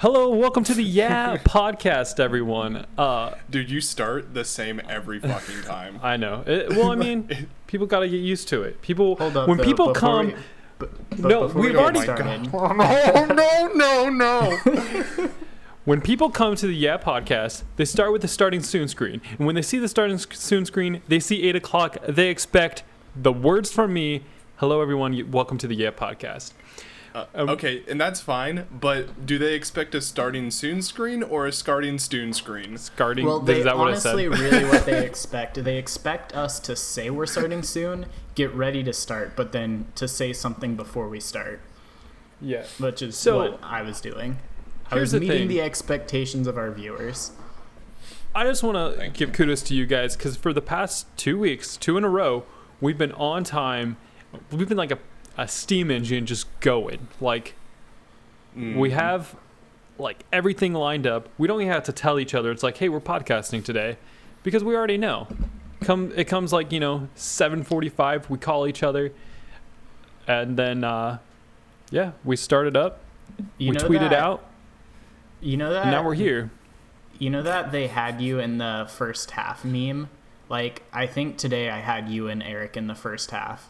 [0.00, 2.86] Hello, welcome to the Yeah podcast, everyone.
[2.96, 6.00] Uh, Dude, you start the same every fucking time.
[6.02, 6.42] I know.
[6.46, 8.80] It, well, I mean, people got to get used to it.
[8.82, 9.48] People, Hold up.
[9.48, 10.34] when though, people come, we-
[10.78, 15.28] but, but No, we we've get already- started, Oh, no, no, no.
[15.84, 19.46] when people come to the Yeah podcast, they start with the starting soon screen, and
[19.46, 21.98] when they see the starting soon screen, they see eight o'clock.
[22.08, 24.22] They expect the words from me.
[24.56, 25.30] Hello, everyone.
[25.30, 26.52] Welcome to the Yeah podcast.
[27.14, 31.46] Uh, Um, okay, and that's fine, but do they expect a starting soon screen or
[31.46, 32.78] a starting soon screen?
[32.78, 33.26] Starting.
[33.26, 35.62] well, they is that what I honestly really what they expect.
[35.64, 40.06] They expect us to say we're starting soon, get ready to start, but then to
[40.06, 41.60] say something before we start,
[42.40, 42.64] yeah.
[42.78, 44.38] which is So, what I was doing.
[44.90, 45.48] I here's was the meeting thing.
[45.48, 47.32] the expectations of our viewers.
[48.34, 51.36] I just want to Thank give kudos to you guys because for the past two
[51.38, 52.44] weeks, two in a row,
[52.80, 53.96] we've been on time.
[54.52, 54.98] We've been like a,
[55.40, 57.08] a steam engine just going.
[57.20, 57.54] Like,
[58.56, 58.76] Mm.
[58.76, 59.36] we have
[59.96, 61.28] like everything lined up.
[61.38, 62.50] We don't even have to tell each other.
[62.50, 63.96] It's like, hey, we're podcasting today
[64.42, 65.28] because we already know.
[65.82, 68.28] Come, it comes like, you know, 745.
[68.28, 69.12] We call each other.
[70.26, 71.18] And then, uh,
[71.90, 73.00] yeah, we started up.
[73.56, 74.44] You we know tweeted that, out.
[75.40, 75.82] You know that.
[75.82, 76.50] And now we're here.
[77.18, 80.08] You know that they had you in the first half meme.
[80.48, 83.68] Like I think today I had you and Eric in the first half.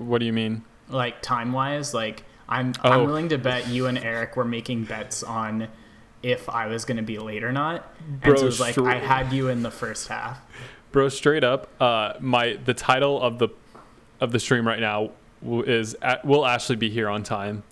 [0.00, 0.62] What, do you mean?
[0.90, 2.90] like time wise like i'm Oh.
[2.90, 5.66] i'm willing to bet you and eric were making bets on
[6.22, 7.90] if i was going to be late or not.
[8.22, 10.40] Bro, so it was like i had you in the first half.
[10.92, 13.48] Bro straight up uh my the title of the
[14.20, 15.10] of the stream right now
[15.42, 17.62] is will Ashley be here on time?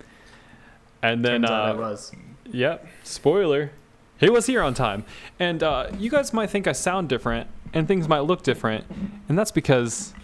[1.03, 2.13] And then uh was.
[2.51, 3.73] yep spoiler.
[4.19, 5.05] He was here on time.
[5.39, 8.85] And uh you guys might think i sound different and things might look different.
[9.29, 10.15] And that's because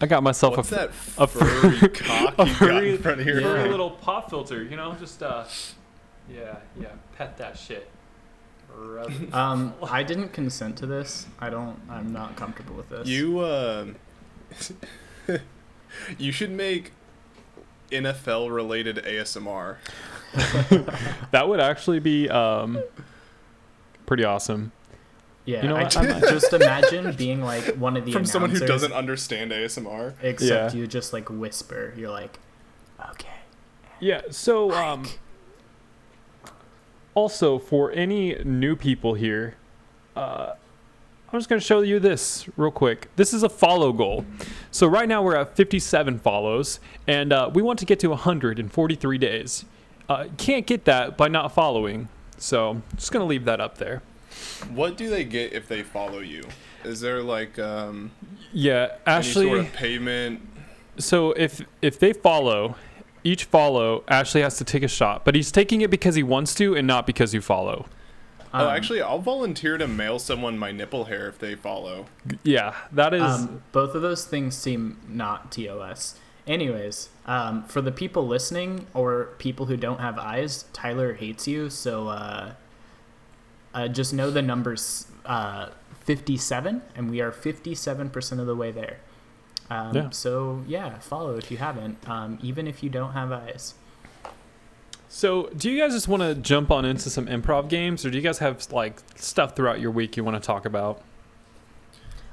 [0.00, 3.20] i got myself What's a, that a furry cock a you got furry- in front
[3.20, 3.40] of here?
[3.40, 5.44] furry little pop filter you know just uh
[6.30, 7.88] yeah yeah pet that shit.
[9.32, 11.26] Um i didn't consent to this.
[11.40, 13.08] I don't i'm not comfortable with this.
[13.08, 13.86] You, uh,
[16.18, 16.92] you should make
[17.90, 19.76] NFL related ASMR.
[21.30, 22.78] that would actually be um
[24.04, 24.72] pretty awesome
[25.46, 28.12] yeah you know I what, ju- I might- just imagine being like one of the
[28.12, 30.14] From someone who doesn't understand ASMR.
[30.22, 30.78] except Yeah.
[30.80, 32.38] you just like whisper you're like
[33.12, 33.28] okay
[34.00, 34.20] Yeah.
[34.30, 35.06] So, um,
[37.14, 39.56] also for any new people here,
[40.14, 40.52] uh,
[41.32, 43.08] I'm just going to show you this real quick.
[43.16, 44.24] This is a follow goal.
[44.70, 48.58] So right now we're at 57 follows, and uh, we want to get to 100
[48.58, 49.64] in 43 days.
[50.08, 52.08] Uh, can't get that by not following.
[52.38, 54.02] So just going to leave that up there.
[54.74, 56.44] What do they get if they follow you?
[56.84, 58.10] Is there like um,
[58.52, 59.46] Yeah, any Ashley.
[59.46, 60.40] sort of payment?
[60.98, 62.76] So if if they follow,
[63.24, 66.54] each follow Ashley has to take a shot, but he's taking it because he wants
[66.56, 67.86] to and not because you follow.
[68.54, 72.06] oh, Um, actually, I'll volunteer to mail someone my nipple hair if they follow.
[72.44, 73.22] Yeah, that is.
[73.22, 76.18] Um, both of those things seem not TOS.
[76.46, 81.68] Anyways, um, for the people listening or people who don't have eyes, Tyler hates you.
[81.68, 82.52] So uh,
[83.76, 85.68] uh, just know the number's uh,
[86.04, 88.98] 57, and we are 57% of the way there.
[89.68, 90.10] Um, Yeah.
[90.10, 93.74] So yeah, follow if you haven't, um, even if you don't have eyes.
[95.08, 98.16] So, do you guys just want to jump on into some improv games, or do
[98.16, 101.02] you guys have like stuff throughout your week you want to talk about?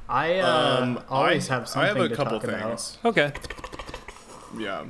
[0.10, 2.80] I uh, um, always I, have something I have a to couple talk about.
[2.80, 2.98] things.
[3.06, 3.32] Okay.
[4.58, 4.86] Yeah.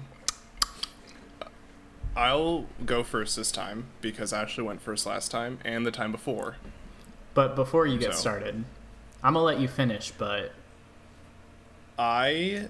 [2.16, 6.58] I'll go first this time because Ashley went first last time and the time before.
[7.34, 8.20] But before you get So.
[8.22, 8.66] started,
[9.24, 10.12] I'm gonna let you finish.
[10.12, 10.52] But
[11.98, 12.68] I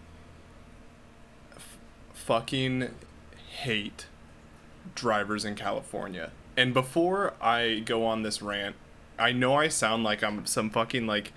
[1.55, 1.77] f-
[2.13, 2.89] fucking
[3.61, 4.05] hate
[4.95, 6.31] drivers in California.
[6.55, 8.75] And before I go on this rant,
[9.17, 11.33] I know I sound like I'm some fucking like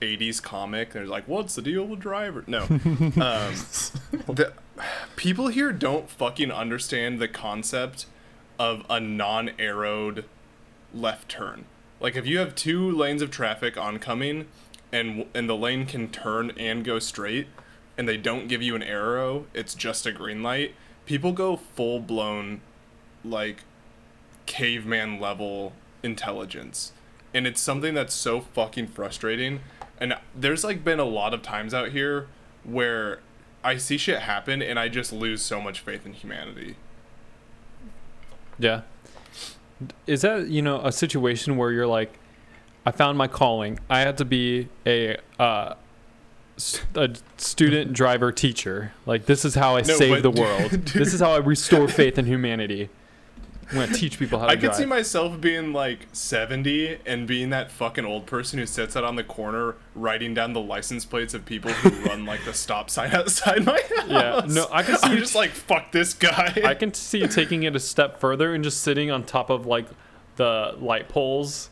[0.00, 0.92] 80s comic.
[0.92, 2.44] There's like, what's the deal with driver?
[2.46, 2.62] No.
[2.64, 3.54] um,
[4.26, 4.52] the,
[5.16, 8.06] people here don't fucking understand the concept
[8.58, 10.24] of a non arrowed
[10.94, 11.64] left turn.
[12.00, 14.46] Like if you have two lanes of traffic oncoming
[14.92, 17.48] and and the lane can turn and go straight
[17.96, 20.74] and they don't give you an arrow, it's just a green light.
[21.06, 22.60] People go full blown
[23.24, 23.64] like
[24.46, 25.72] caveman level
[26.02, 26.92] intelligence.
[27.34, 29.60] And it's something that's so fucking frustrating.
[30.00, 32.28] And there's like been a lot of times out here
[32.64, 33.20] where
[33.64, 36.76] I see shit happen and I just lose so much faith in humanity.
[38.58, 38.82] Yeah.
[40.06, 42.18] Is that you know a situation where you're like,
[42.84, 43.78] I found my calling.
[43.88, 45.74] I had to be a uh,
[46.94, 48.92] a student driver teacher.
[49.06, 50.70] Like this is how I No, save the world.
[50.94, 52.88] this is how I restore faith in humanity.
[53.70, 54.76] I'm gonna teach people how to I could drive.
[54.76, 59.16] see myself being like 70 and being that fucking old person who sits out on
[59.16, 63.12] the corner writing down the license plates of people who run like the stop sign
[63.14, 64.08] outside my house.
[64.08, 66.60] Yeah, no, I can see I'm you just t- like fuck this guy.
[66.64, 69.66] I can see you taking it a step further and just sitting on top of
[69.66, 69.86] like
[70.36, 71.68] the light poles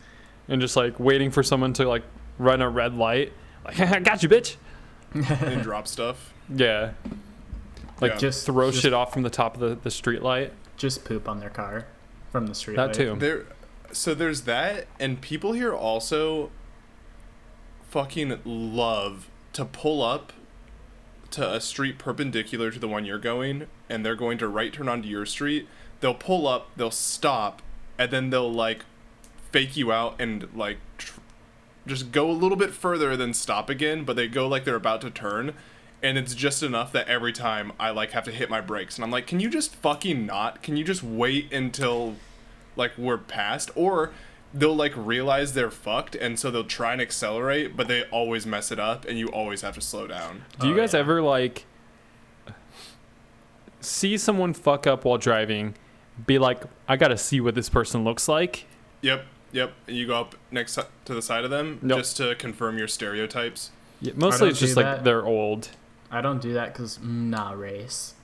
[0.49, 2.03] and just like waiting for someone to like
[2.39, 3.33] run a red light.
[3.65, 4.57] Like, I got you, bitch.
[5.15, 6.35] and drop stuff.
[6.55, 6.93] Yeah.
[8.03, 8.19] Like Yeah.
[8.19, 10.53] just throw Just- shit off from the top of the, the street light.
[10.77, 11.87] Just poop on their car
[12.31, 12.77] from the street.
[12.77, 12.95] That light.
[12.95, 13.17] too.
[13.19, 13.47] There,
[13.93, 16.51] so there's that, and people here also
[17.89, 20.33] fucking love to pull up
[21.31, 24.89] to a street perpendicular to the one you're going, and they're going to right turn
[24.89, 25.67] onto your street.
[26.01, 27.63] They'll pull up, they'll stop,
[27.99, 28.85] and then they'll like
[29.51, 31.21] fake you out and like tr-
[31.87, 35.01] just go a little bit further than stop again, but they go like they're about
[35.03, 35.55] to turn.
[36.07, 39.05] And it's just enough that every time I like have to hit my brakes, and
[39.05, 40.63] I'm like, "Can you just fucking not?
[40.63, 42.15] Can you just wait until
[42.77, 44.13] like we're past or
[44.55, 48.71] they'll like realize they're fucked and so they'll try and accelerate but they always mess
[48.71, 51.01] it up and you always have to slow down Do you Oh, guys yeah.
[51.01, 51.65] ever like
[53.81, 55.75] see someone fuck up while driving?
[56.27, 58.67] Be like, I gotta see what this person looks like.
[59.01, 61.99] yep yep and you go up next to the side of them Nope.
[61.99, 63.71] just to confirm your stereotypes
[64.01, 65.05] Yeah, mostly it's just like that.
[65.05, 65.71] they're old.
[66.11, 68.15] I don't do that because not race.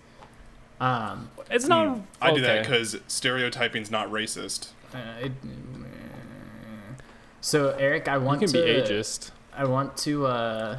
[0.80, 2.00] Um, It's not.
[2.20, 2.62] I do that okay.
[2.62, 5.32] because stereotyping's not racist uh, it,
[7.40, 8.62] so Eric, I want you want can to.
[8.62, 9.30] be ageist.
[9.52, 10.78] I want to uh,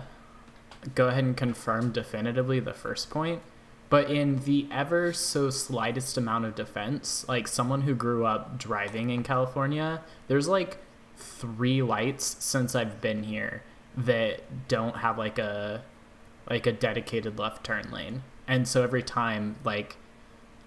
[0.95, 3.41] go ahead and confirm definitively the first point.
[3.89, 9.09] But in the ever so slightest amount of defense, like someone who grew up driving
[9.09, 10.77] in California, there's like
[11.15, 13.61] three lights since I've been here
[13.95, 15.83] that don't have like a
[16.49, 18.23] like a dedicated left turn lane.
[18.47, 19.97] And so every time like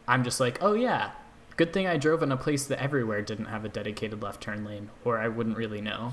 [0.09, 1.11] I'm just like, "Oh yeah,
[1.57, 4.65] good thing I drove in a place that everywhere didn't have a dedicated left turn
[4.65, 6.13] lane or I wouldn't really know."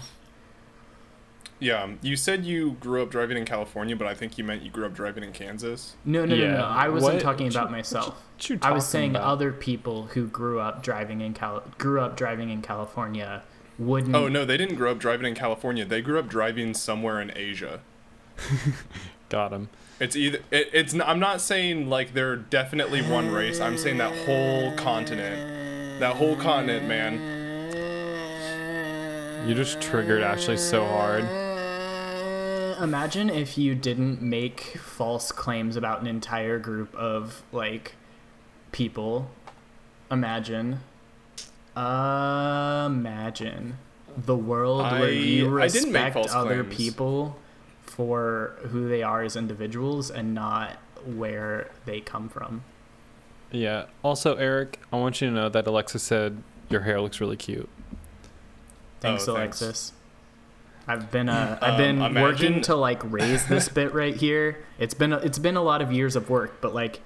[1.59, 4.63] yeah um, you said you grew up driving in california but i think you meant
[4.63, 6.51] you grew up driving in kansas No, no, Yeah.
[6.51, 6.63] no, no.
[6.65, 8.07] I wasn't What- talking what you- about myself.
[8.35, 9.21] What you I was saying about?
[9.23, 13.43] other people who grew up driving in Cal grew up driving in California
[13.77, 14.15] wouldn't.
[14.15, 17.31] oh no they didn't grow up driving in california they grew up driving somewhere in
[17.35, 17.79] asia
[19.29, 19.69] Got him.
[19.99, 20.93] It's either it, it's.
[20.93, 23.59] I'm not saying like they're definitely one race.
[23.59, 27.31] I'm saying that whole continent, that whole continent, man.
[29.47, 31.23] You just triggered Ashley so hard.
[32.81, 37.95] Imagine if you didn't make false claims about an entire group of like
[38.71, 39.29] people.
[40.11, 40.79] Imagine.
[41.75, 43.77] Imagine
[44.15, 46.77] the world where I- you I didn't make respect false other claims.
[46.77, 47.39] people
[47.95, 52.63] for who they are as individuals and not where they come from.
[53.51, 53.85] Yeah.
[54.01, 57.69] Also, Eric, I want you to know that Alexa said your hair looks really cute.
[58.99, 59.61] Thanks, Oh, thanks.
[59.61, 59.91] Alexis.
[60.87, 64.63] I've been uh, I've Um, been imagine- working to like raise this bit right here.
[64.79, 67.01] It's been a, it's been a lot of years of work, but like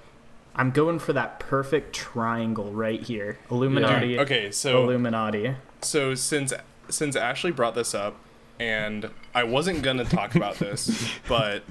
[0.54, 3.38] I'm going for that perfect triangle right here.
[3.50, 4.18] Illuminati.
[4.18, 5.54] Okay, so Illuminati.
[5.82, 6.52] so since
[6.88, 8.16] since Ashley brought this up,
[8.60, 11.62] and I wasn't gonna talk about this, but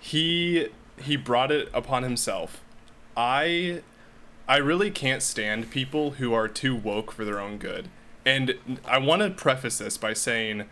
[0.00, 0.68] he
[1.00, 2.62] he brought it upon himself.
[3.16, 3.82] I
[4.48, 7.88] I really can't stand people who are too woke for their own good.
[8.24, 10.64] And I want to preface this by saying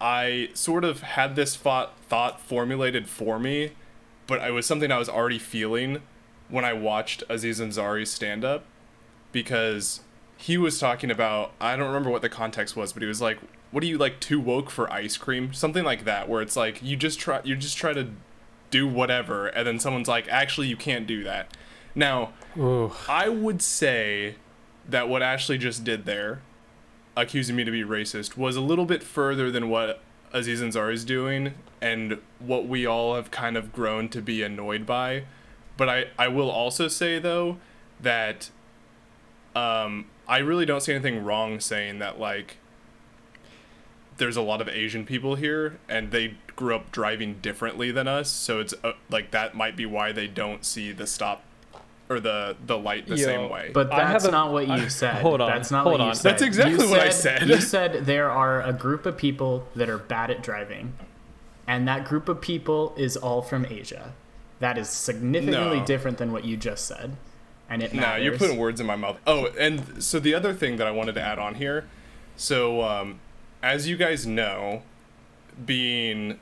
[0.00, 3.72] I sort of had this thought thought formulated for me,
[4.26, 6.02] but it was something I was already feeling
[6.48, 8.64] when I watched Aziz Ansari's stand up
[9.32, 10.00] because
[10.36, 13.38] he was talking about I don't remember what the context was, but he was like,
[13.70, 16.82] "What are you like too woke for ice cream?" Something like that, where it's like
[16.82, 18.08] you just try you just try to
[18.70, 21.56] do whatever, and then someone's like, "Actually, you can't do that."
[21.94, 22.92] Now, Ooh.
[23.08, 24.36] I would say
[24.88, 26.40] that what Ashley just did there,
[27.16, 30.00] accusing me to be racist, was a little bit further than what
[30.32, 34.86] Aziz Ansari is doing and what we all have kind of grown to be annoyed
[34.86, 35.24] by.
[35.76, 37.58] But I, I will also say, though,
[38.00, 38.50] that
[39.54, 42.56] um, I really don't see anything wrong saying that, like,
[44.18, 48.28] there's a lot of Asian people here and they grew up driving differently than us.
[48.30, 51.42] So it's uh, like that might be why they don't see the stop
[52.10, 53.70] or the, the light the Yo, same way.
[53.72, 55.22] But I that's have a- not what you I- said.
[55.22, 56.30] hold on, That's not hold what you said.
[56.32, 57.48] That's exactly You what I said.
[57.48, 60.94] You said there are a group of people that are bad at driving,
[61.66, 64.14] and that group of people is all from Asia.
[64.60, 65.84] That is significantly No.
[65.86, 67.16] different than what you just said,
[67.68, 68.24] and it No, matters.
[68.24, 69.18] you're putting words in my mouth.
[69.26, 71.84] Oh, and so the other thing that I wanted to add on here,
[72.36, 73.20] so um,
[73.62, 74.82] as you guys know,
[75.64, 76.38] being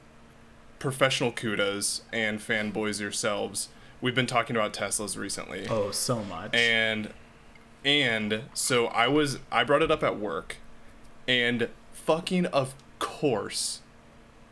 [0.79, 3.69] professional kudas and fanboys yourselves,
[4.01, 6.55] we've been talking about Teslas recently, Oh, so much.
[6.55, 7.13] and
[7.85, 10.57] And so I was I brought it up at work
[11.29, 13.81] and fucking of course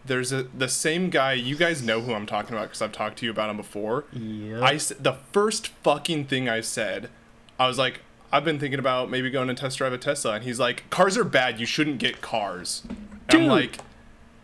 [0.05, 3.19] there's a the same guy you guys know who I'm talking about cuz I've talked
[3.19, 4.05] to you about him before.
[4.13, 4.63] Yep.
[4.63, 7.11] I the first fucking thing I said,
[7.59, 8.01] I was like
[8.35, 11.17] I've been thinking about maybe going to test drive a Tesla and he's like cars
[11.17, 12.83] are bad, you shouldn't get cars.
[12.89, 12.99] And
[13.31, 13.79] I'm Dude, like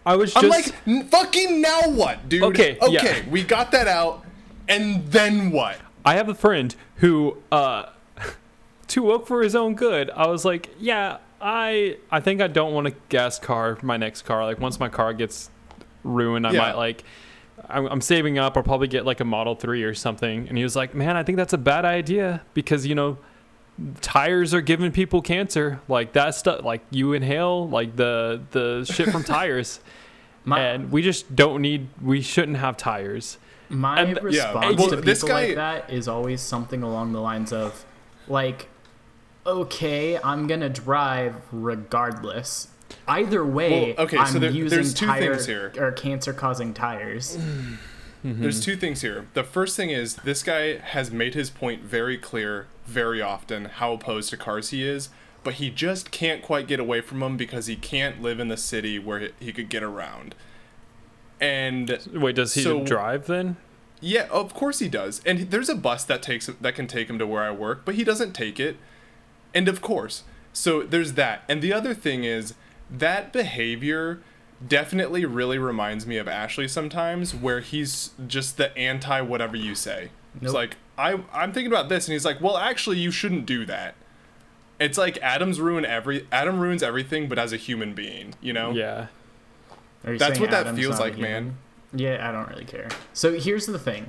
[0.07, 0.45] I was just.
[0.45, 2.43] I'm like fucking now what, dude?
[2.45, 3.29] Okay, Okay, yeah.
[3.29, 4.25] we got that out
[4.69, 5.79] and then what?
[6.05, 7.87] I have a friend who, uh,
[8.89, 12.73] to work for his own good, I was like, yeah, I, I think I don't
[12.73, 14.45] want a gas car for my next car.
[14.45, 15.51] Like once my car gets
[16.05, 16.59] ruined, I Yeah.
[16.61, 17.03] might like,
[17.69, 18.57] I'm, I'm saving up.
[18.57, 20.49] I'll probably get like a Model Three or something.
[20.49, 23.19] And he was like, man, I think that's a bad idea because you know,
[24.01, 25.81] tires are giving people cancer.
[25.89, 29.81] Like that stuff, like you inhale like the the shit from tires,
[30.45, 31.89] my and we just don't need.
[32.03, 33.39] We shouldn't have tires.
[33.69, 37.13] my and- Yeah, response well, to people this guy- like that is always something along
[37.13, 37.85] the lines of,
[38.29, 38.69] like,
[39.47, 42.69] okay, I'm gonna drive regardless.
[43.07, 45.73] Either way, Well, okay, I'm so there- using there's two tire things here.
[45.79, 47.39] or cancer-causing tires.
[48.25, 48.43] Mm-hmm.
[48.43, 49.27] There's two things here.
[49.35, 53.93] The first thing is this guy has made his point very clear very often how
[53.95, 55.09] opposed to cars he is,
[55.43, 58.57] but he just can't quite get away from them because he can't live in the
[58.59, 60.35] city where he- he could get around.
[61.41, 63.57] And Wait, does he So- drive then?
[64.01, 65.23] yeah, of course he does.
[65.25, 67.95] And there's a bus that takes that can take him to where I work, but
[67.95, 68.77] he doesn't take it.
[69.55, 71.43] And of course, so there's that.
[71.49, 72.55] And the other thing is
[72.91, 74.21] that behavior
[74.67, 80.11] definitely really reminds me of Ashley sometimes, where he's just the anti whatever you say.
[80.41, 83.65] It's like I I'm thinking about this, and he's like, well, actually, you shouldn't do
[83.67, 83.95] that.
[84.79, 88.71] It's like Adam's ruin every Adam ruins everything, but as a human being, you know.
[88.71, 89.09] Yeah.
[90.05, 91.57] Are you That's saying what that feels like, man.
[91.93, 92.89] Yeah, I don't really care.
[93.13, 94.07] So here's the thing.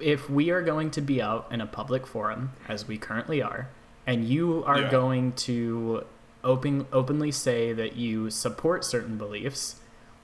[0.00, 3.68] If we are going to be out in a public forum, as we currently are,
[4.06, 4.90] and you are Yeah.
[4.90, 6.04] going to
[6.44, 9.76] open, openly say that you support certain beliefs,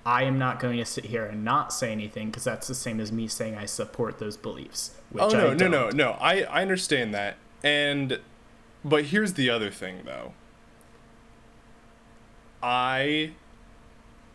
[0.05, 3.01] I am not going to sit here and not say anything because that's the same
[3.01, 4.93] as me saying I support those beliefs.
[5.11, 6.13] Which oh no, no, no, no.
[6.21, 8.19] I I understand that, and
[8.85, 10.33] but here's the other thing though.
[12.63, 13.33] I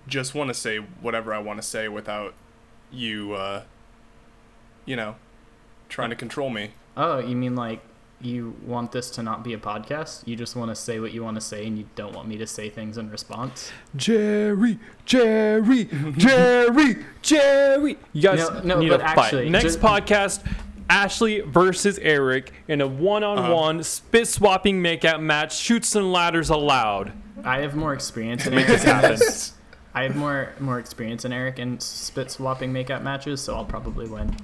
[0.08, 2.34] just want to say whatever I want to say without
[2.92, 3.64] you, uh,
[4.86, 5.16] you know,
[5.90, 6.72] trying to control me.
[6.96, 7.82] Oh, you mean like
[8.24, 10.28] you want this to not be a podcast?
[10.28, 12.38] You just want to say what you want to say and you don't want me
[12.38, 13.72] to say things in response?
[13.96, 15.86] Jerry, Jerry,
[16.18, 17.98] Jerry, Jerry.
[18.14, 19.18] You guys No, no, need but a fight.
[19.18, 20.46] actually, Next just- podcast,
[20.90, 23.84] Ashley versus Eric in a one-on-one uh-huh.
[23.84, 25.58] spit swapping makeout match.
[25.58, 27.14] Chutes and ladders allowed.
[27.44, 29.18] I have more experience in Make this happen.
[29.96, 34.08] I have more more experience in Eric in spit swapping makeup matches, so I'll probably
[34.08, 34.36] win.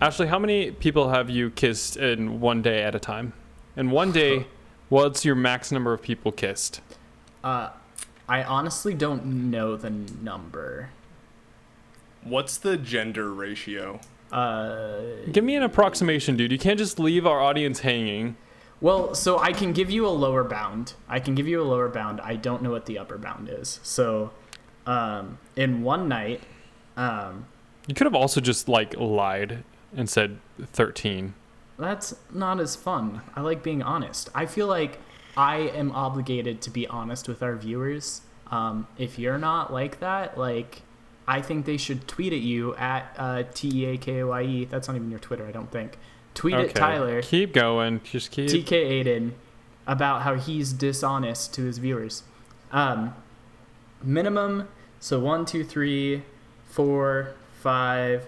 [0.00, 3.34] Ashley, how many people have you kissed in one day at a time?
[3.76, 4.46] In one day,
[4.88, 6.80] what's your max number of people kissed?
[7.42, 7.70] Uh,
[8.28, 10.90] I honestly don't know the number.
[12.22, 14.00] What's the gender ratio?
[14.32, 16.50] Uh, Give me an approximation, dude.
[16.50, 18.36] You can't just leave our audience hanging.
[18.80, 20.94] well, so I can give you a lower bound.
[21.08, 22.22] I can give you a lower bound.
[22.22, 23.78] I don't know what the upper bound is.
[23.82, 24.30] So,
[24.86, 26.42] um, in one night,
[26.96, 27.46] um,
[27.86, 29.64] You could have also just like lied
[29.96, 31.34] and said 13.
[31.78, 33.22] That's not as fun.
[33.34, 34.30] I like being honest.
[34.34, 34.98] I feel like
[35.36, 38.22] I am obligated to be honest with our viewers.
[38.50, 40.82] Um, if you're not like that, like,
[41.26, 44.42] I think they should tweet at you at uh, T E A K O I
[44.42, 44.64] E.
[44.66, 45.98] That's not even your Twitter, I don't think.
[46.34, 48.00] Tweet at Tyler, Keep going.
[48.04, 48.48] Just keep.
[48.48, 49.32] TK Aiden,
[49.86, 52.24] about how he's dishonest to his viewers.
[52.72, 53.14] Um,
[54.06, 54.68] minimum,
[55.00, 56.22] so one, two, three,
[56.66, 58.26] four, five,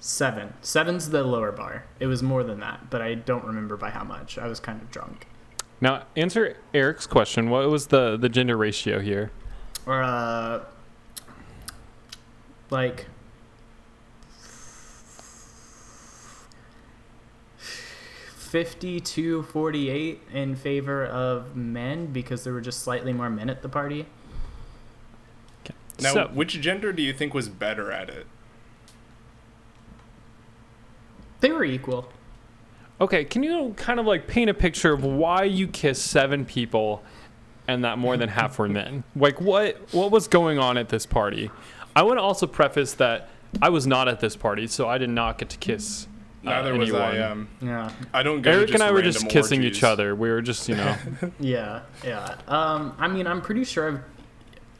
[0.00, 0.52] seven.
[0.60, 1.84] Seven's the lower bar.
[2.00, 4.38] It was more than that, but I don't remember by how much.
[4.38, 5.26] I was kind of drunk.
[5.80, 7.50] Now, answer Eric's question.
[7.50, 9.30] What was the, the gender ratio here?
[9.84, 10.64] Or, uh,
[12.70, 13.06] like,
[18.36, 23.68] fifty-two forty-eight in favor of men because there were just slightly more men at the
[23.68, 24.06] party.
[26.00, 28.26] Now, So- which gender do you think was better at it?
[31.40, 32.10] They were equal.
[33.00, 37.02] Okay, can you kind of like paint a picture of why you kissed seven people
[37.68, 39.04] and that more than half were men?
[39.16, 41.50] Like what what was going on at this party?
[41.94, 43.28] I want to also preface that
[43.60, 46.06] I was not at this party, so I did not get to kiss.
[46.44, 47.10] uh, Neither was I.
[47.16, 47.30] anyone.
[47.32, 47.90] Um, Yeah.
[48.14, 48.50] I don't go.
[48.50, 49.78] Eric and I were just kissing orgies.
[49.78, 50.14] each other.
[50.14, 50.96] We were just, you know.
[51.40, 52.36] Yeah, yeah.
[52.48, 54.00] Um, I mean, I'm pretty sure I've,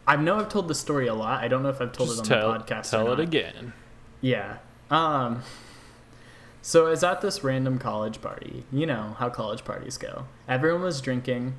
[0.06, 1.42] I know I've told the story a lot.
[1.42, 2.90] I don't know if I've told just it on tell, the podcast.
[2.90, 3.72] tell it again.
[4.20, 4.58] Yeah.
[4.90, 5.42] Um.
[6.62, 8.64] So I was at this random college party.
[8.72, 10.26] You know how college parties go.
[10.48, 11.54] Everyone was drinking.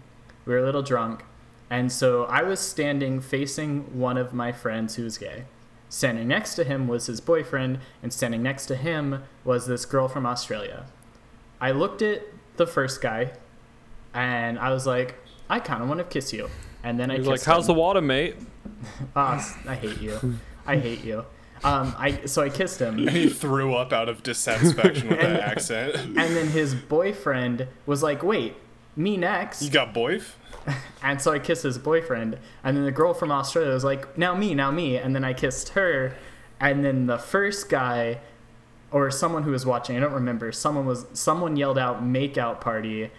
[0.45, 1.23] We were a little drunk.
[1.69, 5.45] And so I was standing facing one of my friends who's gay.
[5.89, 10.07] Standing next to him was his boyfriend, and standing next to him was this girl
[10.07, 10.85] from Australia.
[11.61, 12.23] I looked at
[12.57, 13.31] the first guy,
[14.13, 15.15] and I was like,
[15.49, 16.49] I kind of want to kiss you.
[16.87, 18.35] And then I He's kissed like, "How's the water, mate?"
[19.15, 20.17] Ah, I hate you.
[20.65, 21.25] I hate you.
[21.63, 25.39] Um, I so I kissed him, And he threw up out of dissatisfaction with that
[25.41, 25.95] accent.
[25.95, 28.55] and then his boyfriend was like, "Wait,
[28.95, 30.33] me next." You got boyf?
[31.03, 34.33] And so I kissed his boyfriend, and then the girl from Australia was like, "Now
[34.35, 36.15] me, now me," and then I kissed her,
[36.59, 38.19] and then the first guy,
[38.91, 40.51] or someone who was watching, I don't remember.
[40.51, 43.11] Someone was someone yelled out "make out party,"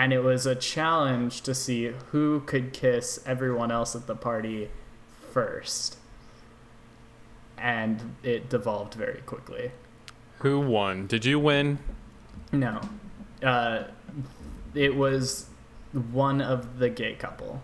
[0.00, 4.70] and it was a challenge to see who could kiss everyone else at the party
[5.30, 5.98] first,
[7.58, 9.72] and it devolved very quickly.
[10.38, 11.06] Who won?
[11.06, 11.80] Did you win?
[12.50, 12.80] No,
[13.42, 13.82] uh,
[14.74, 15.48] it was
[16.12, 17.60] one of the gay couple.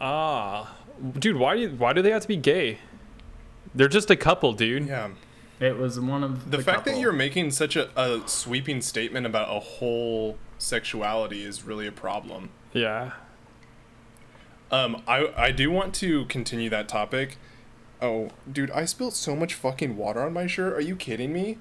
[0.00, 0.76] Ah,
[1.18, 2.78] dude, why do you, why do they have to be gay?
[3.74, 4.86] They're just a couple, dude.
[4.86, 5.10] Yeah.
[5.60, 6.94] It was one of The, the, fact couple.
[6.94, 11.92] that you're making such a, a sweeping statement about a whole sexuality is really a
[11.92, 12.50] problem.
[12.72, 13.12] Yeah.
[14.70, 17.36] Um, I I do want to continue that topic.
[18.02, 20.74] Oh, dude, I spilled so much fucking water on my shirt.
[20.74, 21.58] Are you kidding me?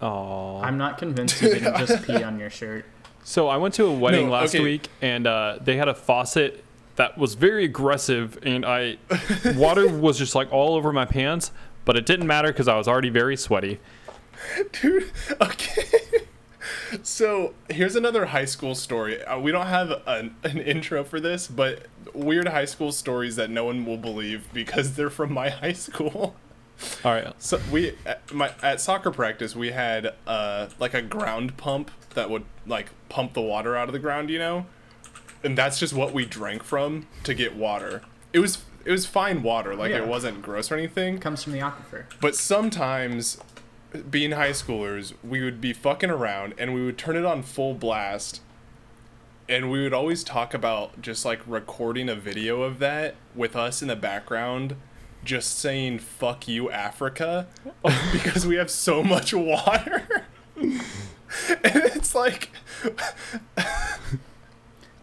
[0.00, 0.60] Oh.
[0.60, 2.84] I'm not convinced you didn't just pee on your shirt.
[3.24, 4.64] So I went to a wedding No, last okay.
[4.64, 6.64] week, and uh, they had a faucet
[6.96, 8.96] that was very aggressive, and I
[9.54, 11.50] water was just like all over my pants,
[11.84, 13.80] but it didn't matter because I was already very sweaty.
[14.80, 15.10] Dude,
[15.42, 15.82] okay.
[17.02, 19.22] So here's another high school story.
[19.24, 23.50] Uh, we don't have an, an intro for this, but weird high school stories that
[23.50, 26.34] no one will believe because they're from my high school.
[27.04, 27.32] All right.
[27.38, 32.30] So we at, my at soccer practice we had uh like a ground pump that
[32.30, 34.66] would like pump the water out of the ground, you know,
[35.42, 38.02] and that's just what we drank from to get water.
[38.32, 39.98] It was it was fine water, like Yeah.
[39.98, 41.18] it wasn't gross or anything.
[41.18, 42.04] Comes from the aquifer.
[42.20, 43.38] But sometimes,
[44.10, 47.74] being high schoolers, we would be fucking around and we would turn it on full
[47.74, 48.40] blast.
[49.48, 53.80] And we would always talk about just like recording a video of that with us
[53.80, 54.76] in the background,
[55.24, 57.46] just saying "fuck you, Africa,"
[58.12, 60.26] because we have so much water.
[60.56, 60.82] and
[61.64, 62.50] it's like,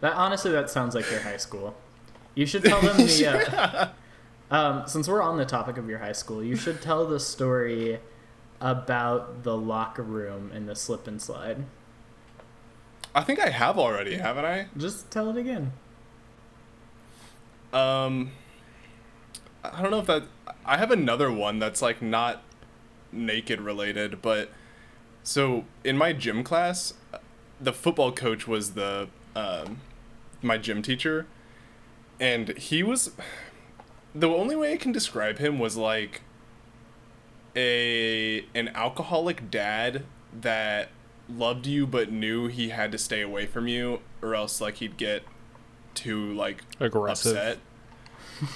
[0.06, 1.76] That honestly, that sounds like your high school.
[2.36, 3.28] You should tell them the.
[3.28, 3.90] Uh,
[4.52, 8.00] um, since we're on the topic of your high school, you should tell the story
[8.62, 11.66] about the locker room and the slip and slide.
[13.14, 14.68] I think I have already, haven't I?
[14.76, 15.72] Just tell it again.
[17.72, 18.32] Um,
[19.64, 20.24] I don't know if that.
[20.66, 22.44] I have another one that's like not
[23.12, 24.50] naked related, but
[25.24, 26.94] so in my gym class,
[27.60, 29.82] the football coach was the um,
[30.42, 31.28] my gym teacher,
[32.20, 33.12] and he was
[34.14, 36.22] the only way I can describe him was like
[37.56, 40.04] a an alcoholic dad
[40.42, 40.90] that
[41.30, 44.98] loved you but knew he had to stay away from you or else like he'd
[44.98, 45.24] get
[45.94, 47.36] too like Aggressive.
[47.36, 47.58] upset.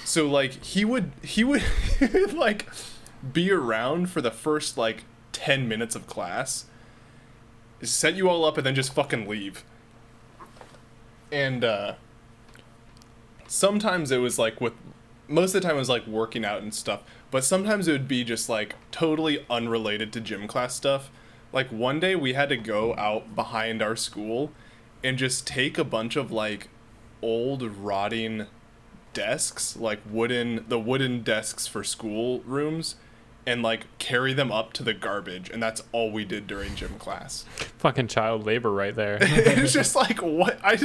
[0.04, 1.62] So like he would he would
[2.32, 2.68] like
[3.32, 6.66] be around for the first like 10 minutes of class,
[7.82, 9.64] set you all up and then just fucking leave.
[11.32, 11.94] And uh
[13.46, 14.74] sometimes it was like with
[15.28, 18.08] most of the time it was like working out and stuff, but sometimes it would
[18.08, 21.10] be just like totally unrelated to gym class stuff.
[21.52, 24.52] Like one day we had to go out behind our school
[25.02, 26.68] and just take a bunch of like
[27.22, 28.46] old rotting
[29.12, 32.96] desks, like wooden the wooden desks for school rooms
[33.46, 36.94] and like carry them up to the garbage and that's all we did during gym
[36.98, 37.44] class.
[37.78, 39.18] Fucking child labor right there.
[39.20, 40.76] it's just like what I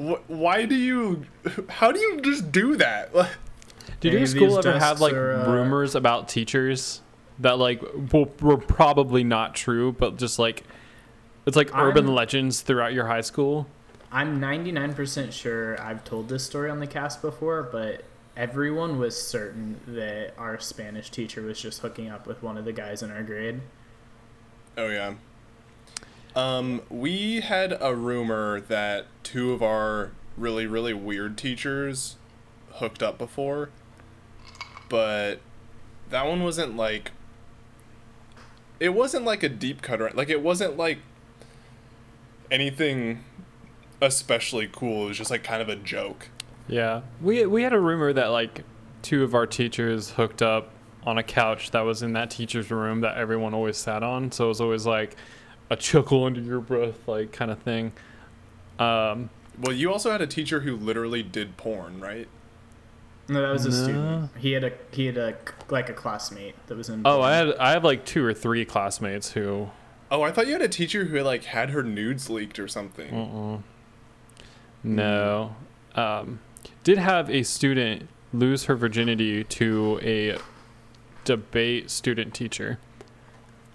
[0.00, 1.26] wh- why do you
[1.68, 3.12] how do you just do that?
[4.04, 7.00] Did Any your school these ever have like are, uh, rumors about teachers
[7.38, 10.62] that like w- were probably not true, but just like
[11.46, 13.66] it's like urban I'm- legends throughout your high school?
[14.12, 18.04] I'm 99% sure I've told this story on the cast before, but
[18.36, 22.74] everyone was certain that our Spanish teacher was just hooking up with one of the
[22.74, 23.62] guys in our grade.
[24.76, 25.14] Oh yeah.
[26.36, 32.16] Um, we had a rumor that two of our really really weird teachers
[32.74, 33.70] hooked up before,
[34.94, 35.40] but
[36.10, 37.10] that one wasn't like.
[38.78, 40.98] It wasn't like a deep cut, or like it wasn't like
[42.48, 43.24] anything
[44.00, 45.06] especially cool.
[45.06, 46.28] It was just like kind of a joke.
[46.68, 47.00] Yeah.
[47.20, 48.62] We we had a rumor that like
[49.02, 50.70] two of our teachers hooked up
[51.02, 54.30] on a couch that was in that teacher's room that everyone always sat on.
[54.30, 55.16] So it was always like
[55.70, 57.90] a chuckle under your breath, like kind of thing.
[58.78, 59.30] Um,
[59.60, 62.28] Well, you also had a teacher who literally did porn, right?
[63.28, 63.74] No, that was a No.
[63.84, 64.30] student.
[64.38, 65.36] He had a he had a
[65.70, 67.02] like a classmate that was in.
[67.04, 69.70] oh, I had I had like two or three classmates who.
[70.10, 72.68] Oh, I thought you had a teacher who had like had her nudes leaked or
[72.68, 73.12] something.
[73.14, 73.58] Uh-uh.
[74.82, 75.56] No.
[75.94, 76.40] Um,
[76.82, 80.38] did have a student lose her virginity to a
[81.24, 82.78] debate student teacher.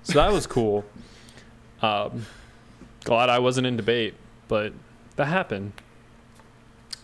[0.04, 0.86] So that was cool.
[1.82, 2.26] Um,
[3.06, 4.14] glad I wasn't in debate,
[4.50, 4.74] but
[5.16, 5.72] that happened.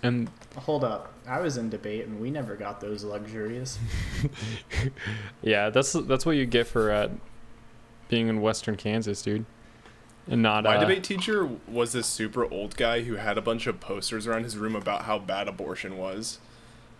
[0.03, 3.77] And Hold up, I was in debate and we never got those luxuries.
[5.41, 7.09] yeah, that's that's what you get for uh,
[8.09, 9.45] being in Western Kansas, dude.
[10.27, 13.67] And not My uh, debate teacher was this super old guy who had a bunch
[13.67, 16.39] of posters around his room about how bad abortion was.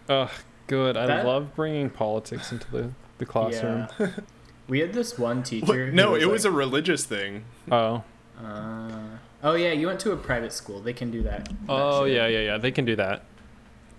[0.10, 0.30] Ugh,
[0.68, 0.96] good.
[0.96, 3.88] I That- love bringing politics into the the classroom.
[4.00, 4.08] Yeah.
[4.68, 5.88] we had this one teacher.
[5.88, 7.46] who No, it was like, a religious thing.
[7.72, 8.04] Oh.
[8.38, 9.00] Uh,
[9.44, 10.82] oh yeah, you went to a private school.
[10.82, 11.46] They can do that.
[11.46, 12.15] that Oh shit.
[12.15, 12.58] yeah, yeah, yeah.
[12.58, 13.24] They can do that.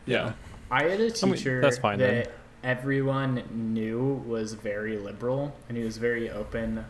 [0.06, 0.32] Yeah.
[0.70, 2.14] I had a I mean, teacher that's fine then.
[2.24, 2.32] that
[2.64, 6.84] everyone knew was very liberal and he was very open,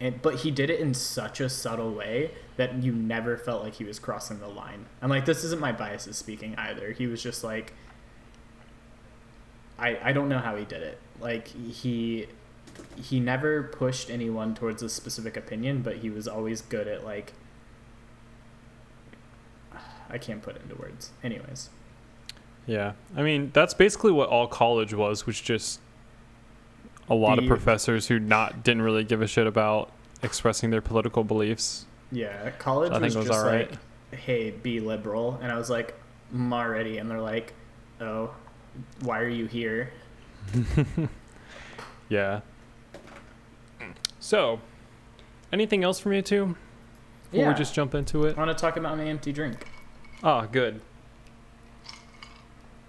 [0.00, 3.74] and but he did it in such a subtle way that you never felt like
[3.74, 4.86] he was crossing the line.
[5.02, 6.92] I'm like, this isn't my biases speaking either.
[6.92, 7.72] He was just like,
[9.78, 10.98] I I don't know how he did it.
[11.20, 12.28] Like he
[12.96, 17.32] he never pushed anyone towards a specific opinion, but he was always good at like.
[20.10, 21.10] I can't put it into words.
[21.22, 21.68] Anyways.
[22.68, 22.92] Yeah.
[23.16, 25.80] I mean, that's basically what all college was, which just
[27.10, 29.90] a lot of professors who not didn't really give a shit about
[30.22, 31.86] expressing their political beliefs.
[32.12, 33.70] Yeah, college I think was, was just alright.
[33.70, 35.94] like, hey, be liberal, and I was like,
[36.32, 37.54] I'm already, and they're like,
[38.00, 38.34] oh,
[39.00, 39.90] why are you here?
[42.08, 42.40] Yeah.
[44.18, 44.60] So,
[45.52, 46.56] anything else from you two?
[47.30, 48.36] Before yeah, we just jump into it?
[48.36, 49.66] I want to talk about my empty drink.
[50.22, 50.80] Ah, good.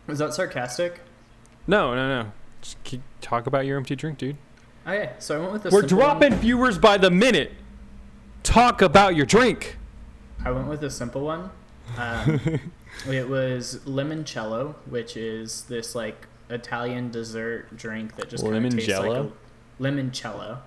[0.09, 1.01] Was that sarcastic?
[1.67, 2.31] No, no, no.
[2.61, 4.37] Just keep, talk about your empty drink, dude.
[4.87, 5.69] Okay, so I went with the.
[5.69, 6.39] We're simple dropping One.
[6.41, 7.51] viewers by the minute.
[8.43, 9.77] Talk about your drink.
[10.43, 11.51] I went with a simple one.
[11.97, 12.39] Um,
[13.09, 18.89] it was limoncello, which is this like Italian dessert drink that just kind of tastes
[18.89, 19.31] like a Limoncello?
[19.79, 20.57] limoncello.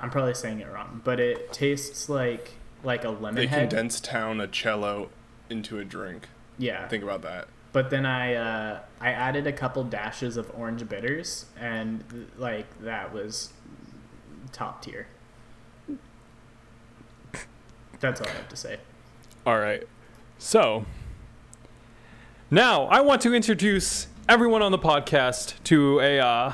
[0.00, 2.52] I'm probably saying it wrong, but it tastes like
[2.84, 3.70] like a lemon They head.
[3.70, 5.08] condensed down a cello
[5.50, 6.28] into a drink.
[6.58, 7.48] yeah, Think about that.
[7.72, 13.12] But then I uh, I added a couple dashes of orange bitters, and like that
[13.12, 13.52] was
[14.52, 15.06] top tier.
[18.00, 18.78] That's all I have to say.
[19.44, 19.86] All right.
[20.38, 20.86] So,
[22.50, 26.52] now I want to introduce everyone on the podcast to a uh,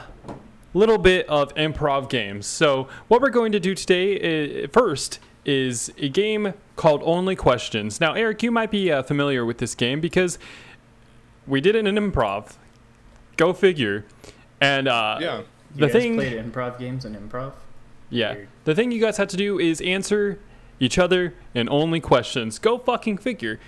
[0.73, 2.47] little bit of improv games.
[2.47, 8.01] So, what we're going to do today i first is a game called Only Questions.
[8.01, 10.39] Now, Eric, you might be uh, familiar with this game because
[11.47, 12.55] we did it in improv.
[13.37, 14.05] Go figure.
[14.61, 15.39] And uh, Yeah.
[15.39, 17.53] You the guys thing, played improv games and improv.
[18.09, 18.49] yeah, Weird.
[18.65, 20.39] the thing you guys have to do is answer
[20.79, 22.61] each other in only questions.
[22.61, 23.59] Go fucking figure.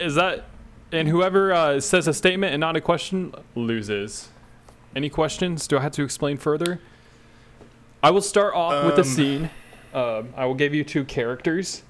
[0.00, 0.46] Is that
[0.92, 4.28] and whoever uh, says a statement and not a question loses.
[4.96, 5.68] Any questions?
[5.68, 6.80] Do I have to explain further?
[8.02, 9.50] I will start off with a Um, scene.
[9.94, 11.84] Um, I will give you two characters,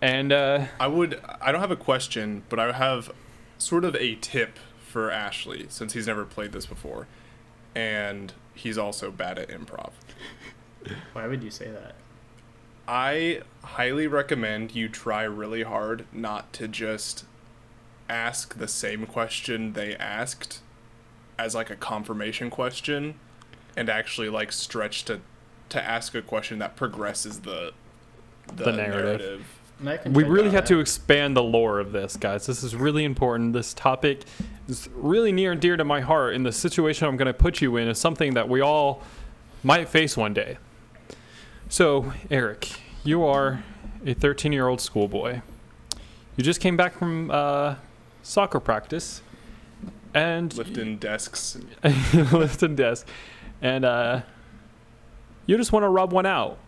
[0.00, 1.20] and uh, I would.
[1.40, 3.10] I don't have a question, but I have
[3.64, 7.06] sort of a tip for Ashley since he's never played this before,
[7.74, 9.90] and he's also bad at improv.
[11.12, 11.94] Why would you say that?
[12.86, 17.24] I highly recommend you try really hard not to just
[18.08, 20.60] ask the same question they asked
[21.38, 23.14] as like a confirmation question
[23.76, 25.20] and actually like stretch to
[25.70, 27.72] to ask a question that progresses the
[28.46, 29.20] the, The narrative.
[29.20, 29.46] narrative.
[29.80, 30.74] And I can we really on have that.
[30.74, 32.46] to expand the lore of this, guys.
[32.46, 33.52] This is really important.
[33.52, 34.22] This topic
[34.68, 37.60] is really near and dear to my heart, and the situation I'm going to put
[37.60, 39.02] you in is something that we all
[39.62, 40.58] might face one day.
[41.68, 42.70] So, Eric,
[43.02, 43.64] you are
[44.06, 45.40] a 13 year old schoolboy.
[46.36, 47.76] You just came back from uh,
[48.22, 49.22] soccer practice
[50.14, 51.58] and Lifting desks.
[52.32, 53.08] lifting desk,
[53.60, 54.22] and uh,
[55.46, 56.58] you just want to rub one out.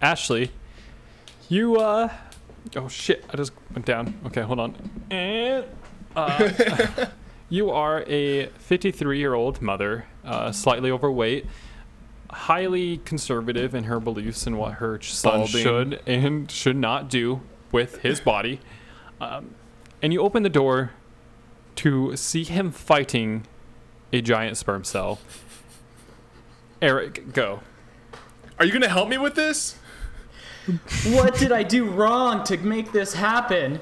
[0.00, 0.52] Ashley,
[1.50, 2.08] you uh,
[2.76, 4.18] oh shit, I just went down.
[4.26, 4.74] Okay, hold on.
[5.10, 5.64] And
[6.16, 7.06] uh,
[7.50, 11.46] you are a 53 year old mother, uh, slightly overweight,
[12.30, 15.62] highly conservative in her beliefs and what her son Balding.
[15.62, 18.60] should and should not do with his body.
[19.20, 19.54] Um,
[20.00, 20.92] and you open the door
[21.76, 23.46] to see him fighting
[24.12, 25.18] a giant sperm cell.
[26.80, 27.60] Eric, go.
[28.58, 29.76] Are you gonna help me with this?
[31.06, 33.80] What did I do wrong to make this happen?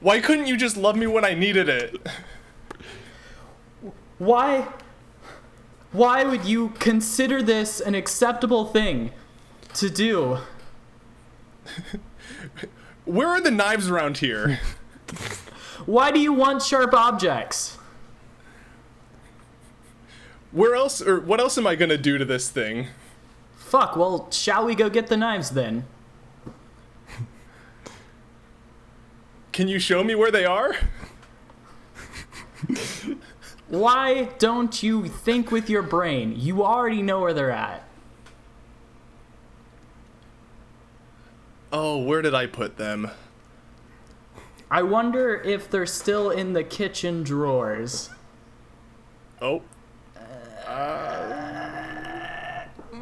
[0.00, 1.96] Why couldn't you just love me when I needed it?
[4.18, 4.68] Why?
[5.92, 9.12] Why would you consider this an acceptable thing
[9.74, 10.38] to do?
[13.04, 14.60] Where are the knives around here?
[15.86, 17.78] Why do you want sharp objects?
[20.50, 22.88] Where else or what else am I gonna do to this thing?
[23.66, 25.86] Fuck, well, shall we go get the knives then?
[29.50, 30.76] Can you show me where they are?
[33.68, 36.34] Why don't you think with your brain?
[36.38, 37.82] You already know where they're at.
[41.72, 43.10] Oh, where did I put them?
[44.70, 48.10] I wonder if they're still in the kitchen drawers.
[49.42, 49.62] Oh,
[50.16, 51.45] Mm,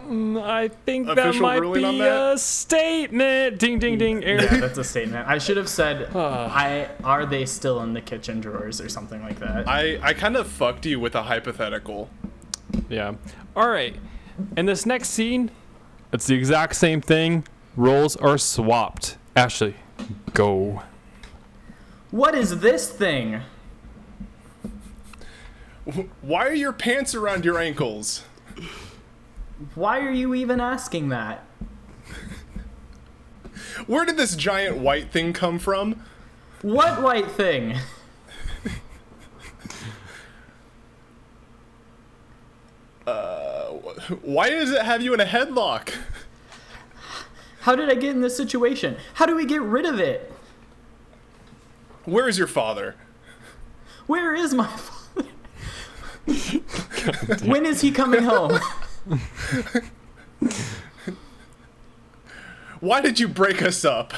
[0.07, 2.33] I think that might be that?
[2.35, 3.59] a statement.
[3.59, 4.25] Ding, ding, ding.
[4.25, 4.51] Eric.
[4.51, 5.27] Yeah, that's a statement.
[5.29, 6.53] I should have said, Ah.
[6.55, 9.69] I are they still in the kitchen drawers or something like that.
[9.69, 12.11] I I kind of fucked you with a hypothetical.
[12.89, 13.15] Yeah.
[13.57, 13.97] All right.
[14.57, 15.51] In this next scene,
[16.13, 17.47] it's the exact same thing.
[17.77, 19.17] Roles are swapped.
[19.37, 19.77] Ashley,
[20.33, 20.83] go.
[22.11, 23.41] What is this thing?
[26.23, 28.23] Why are your pants around your ankles?
[29.75, 31.45] Why are you even asking that?
[33.87, 36.03] Where did this giant white thing come from?
[36.63, 37.77] What white thing?
[43.07, 45.93] Uh, wh- Why does it have you in a headlock?
[47.61, 48.97] How did I get in this situation?
[49.15, 50.33] How do we get rid of it?
[52.05, 52.97] Where is your father?
[54.07, 55.29] Where is my father?
[57.45, 58.59] when is he coming home?
[62.81, 64.13] Why did you break us up?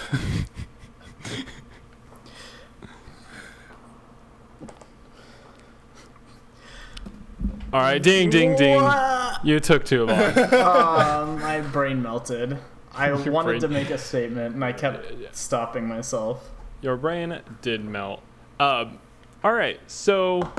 [7.73, 8.03] All right.
[8.03, 8.81] Ding, ding, ding.
[8.83, 9.45] What?
[9.45, 10.17] You took too long.
[10.53, 12.59] Um, my brain melted.
[12.95, 16.51] I Your wanted brain- to make a statement and I kept stopping myself.
[16.81, 18.23] Your brain did melt.
[18.59, 18.99] Um,
[19.45, 19.79] all right.
[19.87, 20.51] So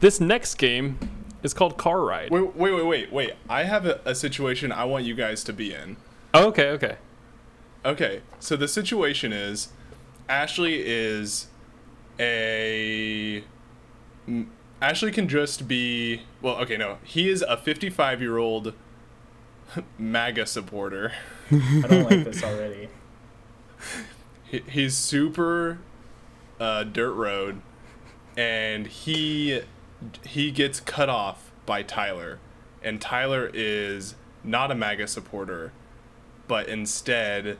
[0.00, 0.98] this next game
[1.42, 2.30] is called Car Ride.
[2.30, 3.32] Wait, wait, wait, wait, wait.
[3.48, 5.96] I have a, a situation I want you guys to be in.
[6.34, 6.70] Oh, okay.
[6.70, 6.96] Okay.
[7.84, 9.68] Okay, so the situation is
[10.28, 11.48] Ashley is
[12.18, 13.42] a.
[14.80, 16.22] Ashley can just be.
[16.40, 16.98] Well, okay, no.
[17.02, 18.74] He is a 55 year old
[19.98, 21.12] MAGA supporter.
[21.50, 22.88] I don't like this already.
[24.44, 25.78] He, he's super
[26.60, 27.62] uh, dirt road,
[28.36, 29.62] and he
[30.24, 32.38] he gets cut off by Tyler,
[32.82, 35.72] and Tyler is not a MAGA supporter,
[36.48, 37.58] but instead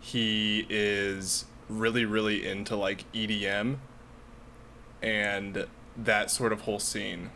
[0.00, 3.76] he is really really into like EDM
[5.02, 7.30] and that sort of whole scene.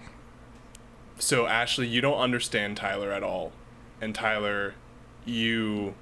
[1.18, 3.53] So Ashley, you don't understand Tyler at all,
[4.00, 4.74] and Tyler,
[5.24, 5.94] you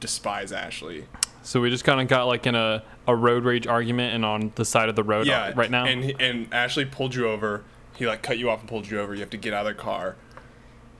[0.00, 1.06] despise Ashley.
[1.44, 4.52] So we just kind of got like in a, a road rage argument and on
[4.54, 5.84] the side of the road yeah, right now.
[5.84, 7.64] And and Ashley pulled you over.
[7.94, 9.14] He like cut you off and pulled you over.
[9.14, 10.16] You have to get out of the car.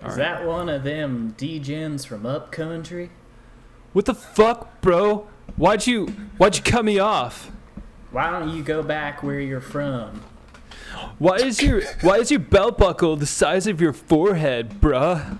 [0.06, 3.08] Is that one of them D-gens from Upcountry?
[3.94, 5.26] what the fuck, bro?
[5.56, 7.50] Why'd you why'd you cut me off?
[8.10, 10.22] Why don't you go back where you're from?
[11.18, 15.38] Why is your why is your belt buckle the size of your forehead, bruh?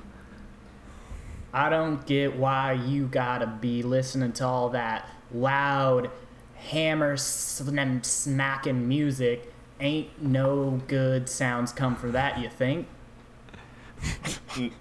[1.54, 6.10] I don't get why you gotta be listening to all that loud
[6.56, 9.52] hammer slam smacking music.
[9.78, 12.88] Ain't no good sounds come from that, you think?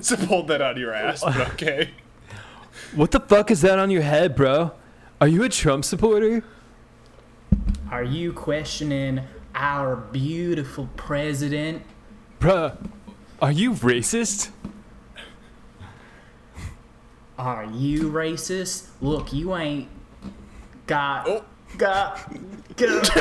[0.00, 1.90] so pulled that out of your ass, but okay.
[2.94, 4.72] What the fuck is that on your head, bro?
[5.20, 6.42] Are you a Trump supporter?
[7.90, 9.20] Are you questioning
[9.54, 11.82] our beautiful president?
[12.38, 12.76] Bruh,
[13.40, 14.50] are you racist?
[17.38, 18.88] Are you racist?
[19.00, 19.88] Look, you ain't
[20.86, 21.44] got Oh.
[21.78, 22.30] got
[22.76, 23.10] got.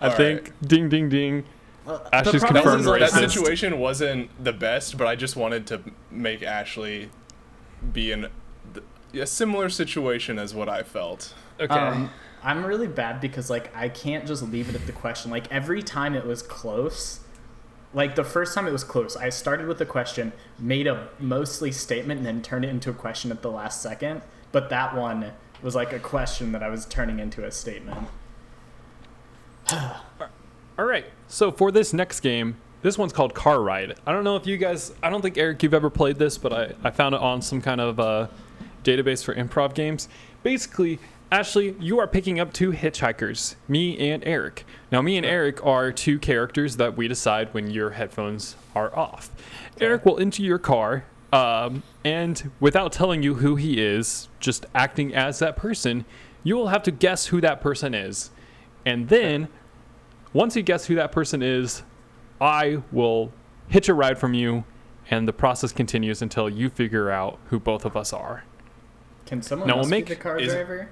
[0.00, 1.44] I think ding ding ding.
[2.12, 5.80] Ashley's problem confirmed is, like, That situation wasn't the best, but I just wanted to
[6.10, 7.10] make Ashley
[7.92, 8.26] be in
[9.14, 11.34] a similar situation as what I felt.
[11.60, 11.72] Okay.
[11.72, 12.10] Um,
[12.46, 15.30] I'm really bad because like I can't just leave it at the question.
[15.30, 17.20] Like every time it was close,
[17.92, 21.72] like the first time it was close, I started with a question, made a mostly
[21.72, 24.22] statement, and then turned it into a question at the last second.
[24.52, 25.32] But that one,
[25.62, 28.08] was like a question that I was turning into a statement.
[29.72, 31.06] All right.
[31.28, 33.98] So for this next game, this one's called Car Ride.
[34.06, 36.52] I don't know if you guys, I don't think Eric, you've ever played this, but
[36.52, 38.28] I, I found it on some kind of uh,
[38.84, 40.08] database for improv games.
[40.42, 40.98] Basically,
[41.32, 44.64] Ashley, you are picking up two hitchhikers, me and Eric.
[44.92, 49.30] Now, me and Eric are two characters that we decide when your headphones are off.
[49.80, 55.14] Eric will enter your car, um, and without telling you who he is, just acting
[55.14, 56.04] as that person,
[56.44, 58.30] you will have to guess who that person is.
[58.84, 59.48] And then,
[60.32, 61.82] once you guess who that person is,
[62.40, 63.32] I will
[63.66, 64.62] hitch a ride from you,
[65.10, 68.44] and the process continues until you figure out who both of us are.
[69.26, 70.88] Can someone No, else make- be the car is- driver?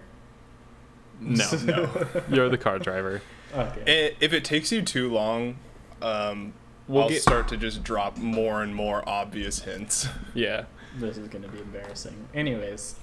[1.24, 2.06] No, No.
[2.30, 3.22] you're the car driver.
[3.54, 4.10] Okay.
[4.12, 5.56] I- if it takes you too long,
[6.02, 6.52] um,
[6.86, 10.06] We'll I'll get- start to just drop more and more obvious hints.
[10.34, 10.64] Yeah.
[10.98, 12.28] This is gonna be embarrassing.
[12.34, 12.96] Anyways,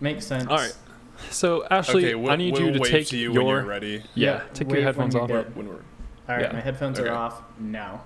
[0.00, 0.46] makes sense.
[0.48, 0.74] All right.
[1.30, 3.46] So Ashley, okay, we'll, I need we'll you to wave take to you your when
[3.56, 4.02] you're ready.
[4.14, 5.28] yeah, Yeah, take your headphones you're off.
[5.28, 5.56] good.
[5.56, 5.80] When we're All
[6.28, 6.52] right, Yeah.
[6.52, 7.08] my headphones Okay.
[7.08, 8.04] are off now.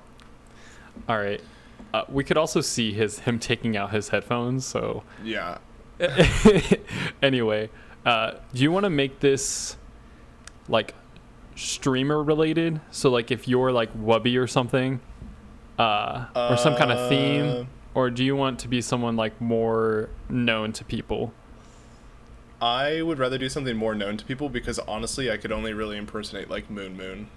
[1.09, 1.41] All right.
[1.93, 4.65] Uh, we could also see his him taking out his headphones.
[4.65, 5.59] So yeah.
[7.23, 7.71] anyway,
[8.05, 9.77] uh, do you want to make this
[10.69, 10.95] like
[11.57, 12.81] streamer related?
[12.91, 15.01] So like if you're like Wubby or something,
[15.79, 19.41] uh, or some kind of Uh, theme, or do you want to be someone like
[19.41, 21.33] more known to people?
[22.61, 25.97] I would rather do something more known to people because honestly, I could only really
[25.97, 27.29] impersonate like Moon Moon.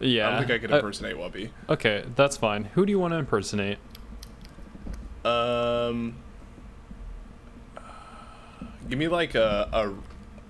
[0.00, 0.28] Yeah.
[0.28, 1.50] I don't think I could Uh, impersonate Wubby.
[1.68, 2.64] okay, that's fine.
[2.74, 3.76] Who do you want to impersonate?
[5.22, 6.16] Um,
[8.88, 9.92] give me like a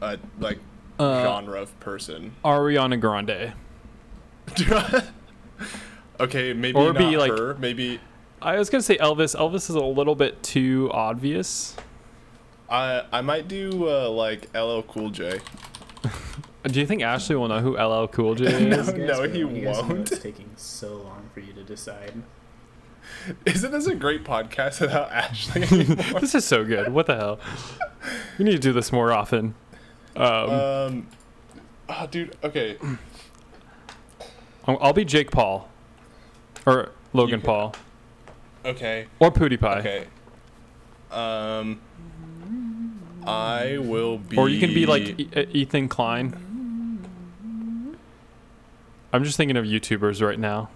[0.00, 0.58] a, a like
[0.98, 2.32] Uh, genre of person.
[2.44, 3.52] Ariana Grande.
[6.20, 7.54] okay, maybe Or not be like- her.
[7.54, 8.00] Maybe
[8.42, 9.36] I was gonna say Elvis.
[9.36, 11.76] Elvis is a little bit too obvious.
[12.68, 15.40] I I might do uh, like LL Cool J.
[16.64, 18.78] Do you think Ashley will know who LL Cool J No.
[18.78, 18.88] is?
[18.92, 20.10] You guys no, he you won't.
[20.12, 22.22] It's taking so long for you to decide.
[23.46, 26.20] Isn't this a great podcast without Ashley anymore?
[26.20, 26.92] this is so good.
[26.92, 27.40] What the hell?
[28.38, 29.54] We need to do this more often.
[30.16, 31.06] Um, um,
[31.88, 32.36] oh, dude.
[32.42, 32.76] Okay,
[34.66, 35.68] I'll I'll be Jake Paul,
[36.66, 37.74] or Logan Paul,
[38.64, 40.06] okay, or PewDiePie, okay.
[41.10, 41.80] Um,
[43.26, 44.36] I will be.
[44.36, 46.36] or you can be like E- Ethan Klein.
[49.12, 50.70] I'm just thinking of YouTubers right now.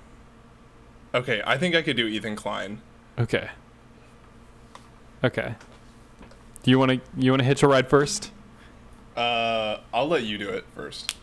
[1.14, 2.80] Okay, I think I could do Ethan Klein.
[3.18, 3.48] Okay.
[5.22, 5.54] Okay.
[6.64, 8.30] Do you want to you want to hitch a ride first?
[9.16, 11.14] Uh, I'll let you do it first.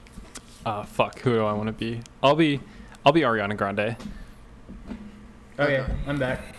[0.66, 1.20] Uh, fuck.
[1.20, 2.02] Who do I want to be?
[2.24, 2.60] I'll be,
[3.06, 3.96] I'll be Ariana Grande.
[5.60, 6.56] Okay, yeah, I'm back.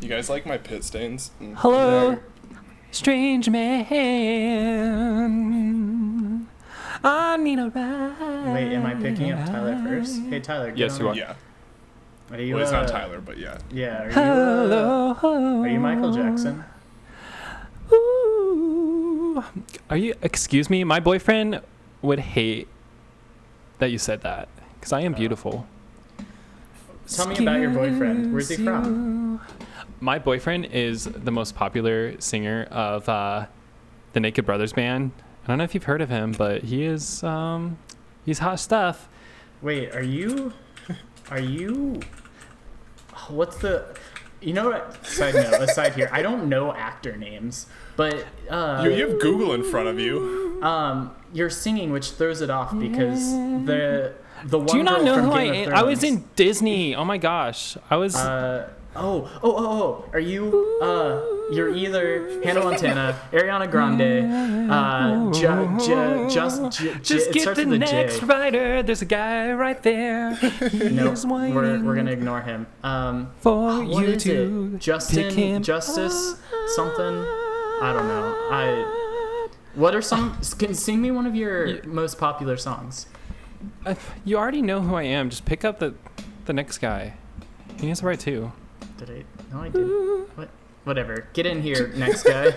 [0.00, 1.30] You guys like my pit stains?
[1.40, 1.54] Mm.
[1.56, 2.18] Hello,
[2.90, 3.86] strange man.
[7.02, 8.54] I need a ride.
[8.54, 10.20] Wait, am I picking up Tyler first?
[10.28, 10.68] Hey Tyler.
[10.70, 11.10] get Yes, on you it.
[11.12, 11.16] are.
[11.16, 11.34] Yeah.
[12.36, 12.54] Are you?
[12.54, 13.58] Well, it's uh, not Tyler, but yeah.
[13.70, 14.02] Yeah.
[14.02, 14.16] Are you?
[14.20, 15.62] Uh, Hello.
[15.62, 16.64] are you Michael Jackson?
[19.90, 20.14] Are you?
[20.22, 20.84] Excuse me.
[20.84, 21.60] My boyfriend
[22.02, 22.68] would hate
[23.78, 25.18] that you said that because I am Oh.
[25.18, 25.66] beautiful.
[27.08, 28.32] Tell me about your boyfriend.
[28.32, 29.40] Where's he from?
[30.00, 33.46] My boyfriend is the most popular singer of uh,
[34.12, 35.12] the Naked Brothers band.
[35.44, 37.78] I don't know if you've heard of him, but he is um,
[38.24, 39.08] he's hot stuff.
[39.62, 40.52] Wait, are you?
[41.30, 42.00] Are you?
[43.28, 43.96] What's the?
[44.40, 45.04] You know what?
[45.06, 49.54] Side note, aside here, I don't know actor names, but uh, You, you have Google
[49.54, 50.60] in front of you.
[50.62, 53.30] um, you're singing, which throws it off because
[53.66, 55.74] the the one Do you not know who I Game am?
[55.74, 56.94] I was in Disney.
[56.94, 58.14] Oh my gosh, I was.
[58.14, 60.04] Uh, oh, oh, oh, oh!
[60.12, 60.78] Are you?
[60.82, 67.54] Uh, you're either Hannah Montana, Ariana Grande, uh, ju- ju- just, ju- ju- just get
[67.54, 67.78] the a J.
[67.78, 68.82] next rider.
[68.82, 70.34] There's a guy right there.
[70.34, 72.66] He's we're, we're gonna ignore him.
[72.82, 74.76] Um, for you to?
[74.78, 76.36] Justin, Justice,
[76.74, 77.24] something.
[77.82, 78.34] I don't know.
[78.50, 79.02] I.
[79.74, 80.38] What are some?
[80.58, 83.06] Can sing me one of your most popular songs.
[83.84, 85.30] Uh, You already know who I am.
[85.30, 85.94] Just pick up the
[86.46, 87.14] the next guy.
[87.78, 88.52] He has the right too.
[88.98, 89.24] Did I?
[89.54, 90.28] No, I didn't.
[90.36, 90.48] What?
[90.84, 91.26] Whatever.
[91.32, 92.54] Get in here, next guy.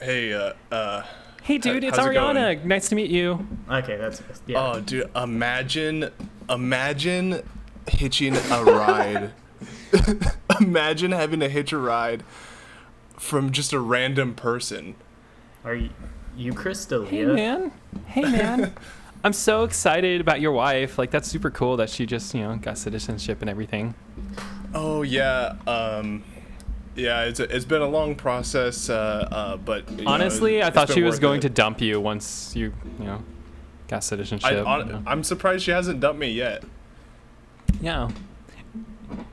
[0.00, 1.02] Hey, uh, uh,
[1.42, 2.36] Hey, dude, it's how's it going?
[2.36, 2.64] Ariana.
[2.64, 3.44] Nice to meet you.
[3.68, 4.74] Okay, that's yeah.
[4.74, 6.10] oh, dude, imagine,
[6.48, 7.42] imagine
[7.88, 9.32] hitching a ride.
[10.60, 12.22] imagine having to hitch a ride
[13.18, 14.94] from just a random person.
[15.64, 15.90] Are you,
[16.36, 17.08] you Chris D'Elia?
[17.08, 17.72] Hey, man.
[18.06, 18.74] Hey, man.
[19.24, 20.98] I'm so excited about your wife.
[20.98, 23.94] Like, that's super cool that she just, you know, got citizenship and everything.
[24.74, 26.24] Oh yeah, um,
[26.96, 30.70] Yeah, it's a, it's been a long process, uh, uh, but you know, Honestly, I
[30.70, 31.42] thought she was going it.
[31.42, 33.22] to dump you once you, you know,
[33.88, 34.50] got citizenship.
[34.50, 35.02] I, you hon- know.
[35.06, 36.64] I'm surprised she hasn't dumped me yet.
[37.80, 38.10] Yeah.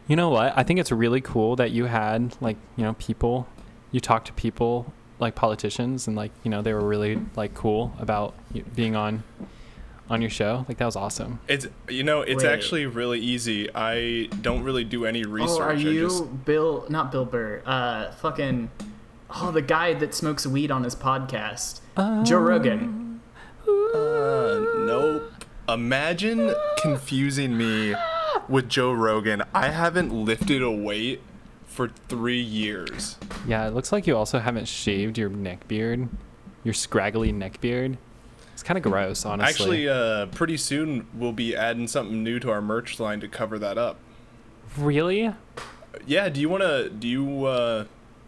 [0.08, 0.54] You know what?
[0.58, 3.48] I think it's really cool that you had like, you know, people
[3.92, 7.94] you talked to people like politicians and like, you know, they were really like cool
[8.00, 8.34] about
[8.76, 9.24] being on
[10.10, 10.66] on your show.
[10.68, 11.40] Like that was awesome.
[11.48, 12.52] It's you know it's Wait.
[12.52, 13.70] actually really easy.
[13.74, 15.60] I don't really do any research.
[15.60, 16.86] Oh, are you just- Bill?
[16.90, 17.62] Not Bill Burr.
[17.66, 18.72] Uh, fucking.
[19.42, 21.82] Oh, the guy that smokes weed on his podcast,
[22.26, 23.22] Joe Rogan.
[23.68, 25.46] Uh, nope.
[25.68, 27.94] Imagine confusing me
[28.48, 29.44] with Joe Rogan.
[29.54, 31.22] I haven't lifted a weight
[31.68, 33.18] for three years.
[33.48, 36.10] Yeah, it looks like you also haven't shaved your neck beard.
[36.64, 38.00] Your scraggly neck beard.
[38.70, 39.88] Kind of gross, honestly.
[39.88, 43.58] Actually, uh, pretty soon we'll be adding something new to our merch line to cover
[43.58, 43.98] that up.
[44.78, 45.34] really?
[46.06, 46.30] Yeah.
[46.30, 46.88] Do you wanna?
[46.88, 47.46] Do you?
[47.46, 47.86] Uh,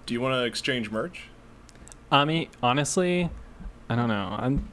[0.07, 1.25] do you wanna exchange merch?
[2.11, 3.29] I mean, honestly,
[3.87, 4.35] I don't know.
[4.39, 4.67] I'm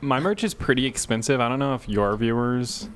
[0.00, 1.42] my merch is pretty expensive.
[1.42, 2.88] I don't know if your viewers,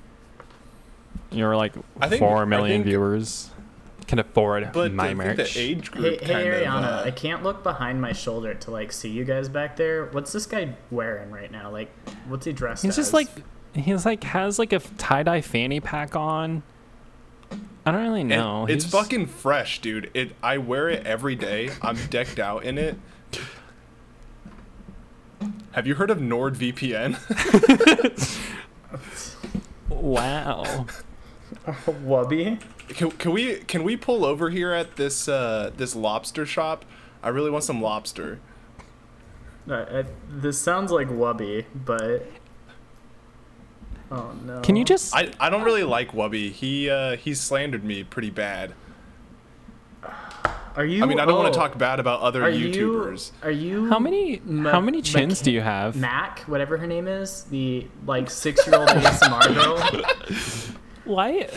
[1.30, 3.50] your like think- four I think- viewers,
[4.08, 5.36] can afford But my merch.
[5.54, 6.54] the age Hey, group hey kind of.
[6.54, 10.06] Ariana, uh, I can't look behind my shoulder to like see you guys back there.
[10.06, 11.70] What's this guy wearing right now?
[11.70, 11.90] Like,
[12.26, 12.96] what's he dressed He's as?
[12.96, 13.28] just like
[13.74, 16.62] he's like has like a tie dye fanny pack on.
[17.86, 18.66] I don't really and know.
[18.66, 20.10] it's He's- fucking fresh, dude.
[20.14, 20.34] It.
[20.42, 21.70] I wear it every day.
[21.80, 22.96] I'm decked out in it.
[25.72, 27.16] Have you heard of NordVPN?
[29.88, 30.86] wow.
[31.86, 32.60] Wubby.
[32.88, 36.84] can, can we can we pull over here at this uh, this lobster shop?
[37.22, 38.40] I really want some lobster.
[39.68, 42.26] Uh, uh, this sounds like Wubby, but
[44.10, 44.60] oh no.
[44.60, 46.52] Can you just I, I don't really like Wubby.
[46.52, 48.74] He uh, he slandered me pretty bad.
[50.78, 51.02] Are you?
[51.02, 53.32] I mean, I don't want oh, to talk bad about other Are YouTubers.
[53.42, 53.48] you?
[53.48, 53.88] Are you?
[53.88, 55.96] how many Ma- how many chins Mac- do you have?
[55.96, 60.74] Mac, whatever her name is, the like six-year-old ASMR girl.
[61.08, 61.48] Why?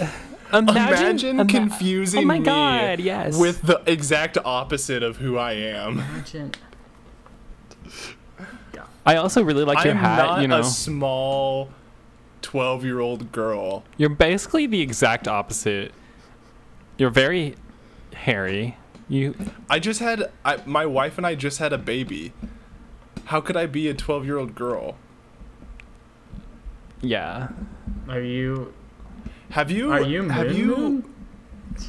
[0.53, 2.99] Imagine, Imagine ima- confusing Oh my me god!
[2.99, 3.37] Yes.
[3.37, 5.99] with the exact opposite of who I am.
[5.99, 6.51] Imagine.
[9.05, 10.17] I also really like your I'm hat.
[10.25, 11.69] not you know, a small
[12.41, 13.83] twelve-year-old girl.
[13.97, 15.91] you're basically the exact opposite.
[16.97, 17.55] You're very
[18.13, 18.77] hairy.
[19.09, 19.35] You
[19.69, 22.31] I just had I, my wife and I just had a baby.
[23.25, 24.95] How could I be a twelve-year-old girl?
[27.01, 27.49] yeah.
[28.07, 28.73] Are you?
[29.51, 29.91] Have you?
[29.91, 30.29] Are you?
[30.29, 30.75] Have Moon you?
[30.77, 31.13] Moon?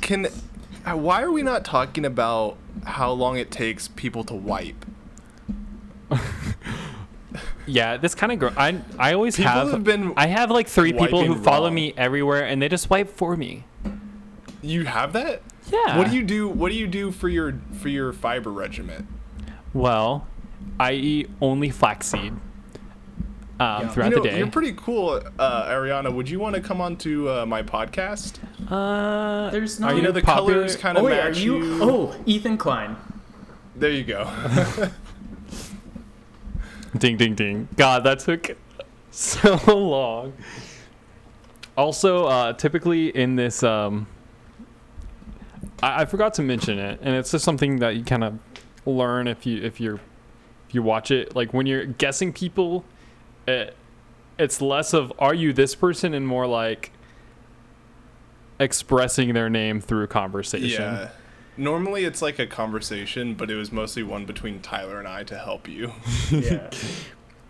[0.00, 0.26] Can?
[0.86, 4.84] uh, Why are we not talking about how long it takes people to wipe?
[7.64, 10.66] Yeah, this kind of gr- I I always People have, have been I have like
[10.66, 11.74] three people who wiping follow wrong.
[11.76, 13.64] me everywhere and they just wipe for me.
[14.62, 15.42] You have that?
[15.70, 15.96] Yeah.
[15.96, 16.48] What do you do?
[16.48, 19.06] What do you do for your for your fiber regiment?
[19.72, 20.26] Well,
[20.80, 22.32] I eat only flaxseed
[23.62, 23.88] um, Yeah.
[23.88, 24.38] throughout you know, the day.
[24.38, 26.12] You're pretty cool, uh, Ariana.
[26.12, 28.38] Would you want to come on to uh, my podcast?
[28.70, 30.54] uh, There's are no- you You know, the popular?
[30.54, 31.78] colors kind of Oh wait, match are you?
[31.82, 32.96] Oh, Ethan Klein.
[33.76, 34.30] There you go.
[36.98, 37.68] Ding ding ding.
[37.76, 38.54] God, that took
[39.10, 40.34] so long.
[41.76, 44.06] Also, uh, typically in this, um,
[45.82, 48.38] I, I forgot to mention it, and it's just something that you kind of
[48.84, 50.00] learn if you if you're
[50.68, 51.34] if you watch it.
[51.34, 52.84] Like when you're guessing people,
[53.46, 53.76] it,
[54.38, 56.90] it's less of are you this person and more like
[58.58, 60.82] expressing their name through conversation.
[60.82, 61.08] yeah.
[61.56, 65.36] Normally it's like a conversation, but it was mostly one between Tyler and I to
[65.38, 65.92] help you.
[66.30, 66.70] Yeah.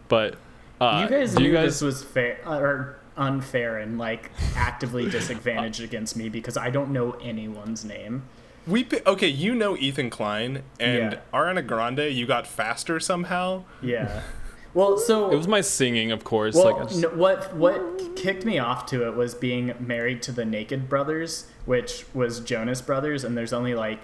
[0.09, 0.37] But
[0.79, 5.09] uh, you guys do knew you guys this was fair or unfair and like actively
[5.09, 8.25] disadvantaged against me because I don't know anyone's name.
[8.67, 11.21] We okay, you know Ethan Klein and Yeah.
[11.33, 12.13] Ariana Grande.
[12.13, 13.65] You got faster somehow.
[13.81, 14.21] Yeah.
[14.75, 16.55] Well, so It was my singing, of course.
[16.55, 20.33] Well, like just- no, what what kicked me off to it was being married to
[20.33, 24.01] the Naked Brothers, which was Jonas Brothers, and there's only like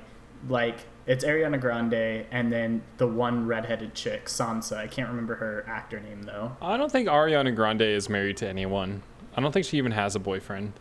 [0.48, 4.76] like it's Ariana Grande and then the one redheaded chick, Sansa.
[4.76, 6.56] I can't remember her actor name though.
[6.60, 9.02] I don't think Ariana Grande is married to anyone.
[9.36, 10.74] I don't think she even has a boyfriend.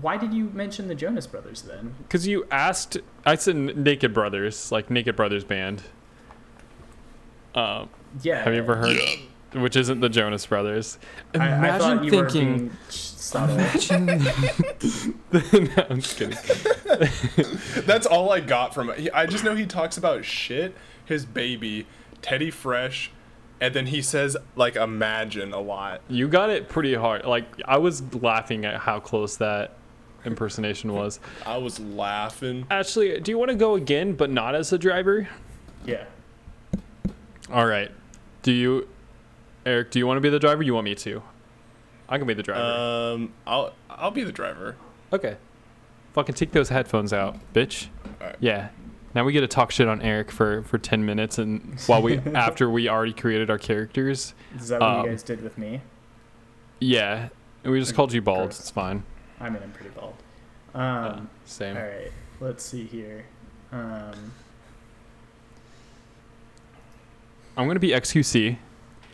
[0.00, 1.94] Why did you mention the Jonas Brothers then?
[1.98, 5.82] Because you asked, I said Naked Brothers, like Naked Brothers band.
[7.54, 7.86] Uh,
[8.22, 8.42] Yeah.
[8.44, 8.96] have you ever heard?
[9.54, 10.98] Which isn't the Jonas Brothers.
[11.34, 13.54] I, I thought you were being subtle.
[13.54, 14.06] Imagine.
[15.32, 16.38] no, I'm just kidding.
[17.86, 19.10] That's all I got from it.
[19.12, 20.74] I just know he talks about shit,
[21.04, 21.86] his baby,
[22.22, 23.10] Teddy Fresh,
[23.60, 26.00] and then he says like imagine a lot.
[26.08, 27.24] You got it pretty hard.
[27.24, 29.76] Like I was laughing at how close that
[30.24, 31.20] impersonation was.
[31.44, 32.66] I was laughing.
[32.70, 35.28] Ashley, do you want to go again, but not as a driver?
[35.84, 36.04] Yeah.
[37.52, 37.90] All right.
[38.42, 38.88] Do you,
[39.64, 39.90] Eric?
[39.90, 40.62] Do you want to be the driver?
[40.62, 41.22] You want me to?
[42.08, 42.60] I can be the driver.
[43.14, 44.76] Um, I'll I'll be the driver.
[45.12, 45.36] okay.
[46.14, 47.88] Fucking take those headphones out, bitch.
[48.20, 48.36] Alright.
[48.38, 48.68] Yeah.
[49.14, 52.18] Now we get to talk shit on Eric for for ten minutes, and while we
[52.34, 54.34] after we already created our characters.
[54.58, 55.80] Is that what Um, you guys did with me?
[56.80, 57.28] Yeah.
[57.64, 58.48] We just called you bald.
[58.48, 58.60] Gross.
[58.60, 59.04] It's fine.
[59.40, 60.14] I mean, I'm pretty bald.
[60.74, 60.78] Uh,
[61.18, 61.76] Um, same.
[61.76, 62.10] all right.
[62.40, 63.24] Let's see here.
[63.70, 64.32] Um,
[67.56, 68.56] I'm gonna be XQC.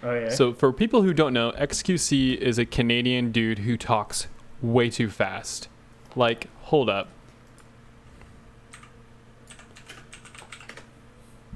[0.02, 0.28] Oh yeah.
[0.28, 4.28] So for people who don't know, XQC is a Canadian dude who talks
[4.62, 5.68] way too fast.
[6.16, 7.08] Like, hold up.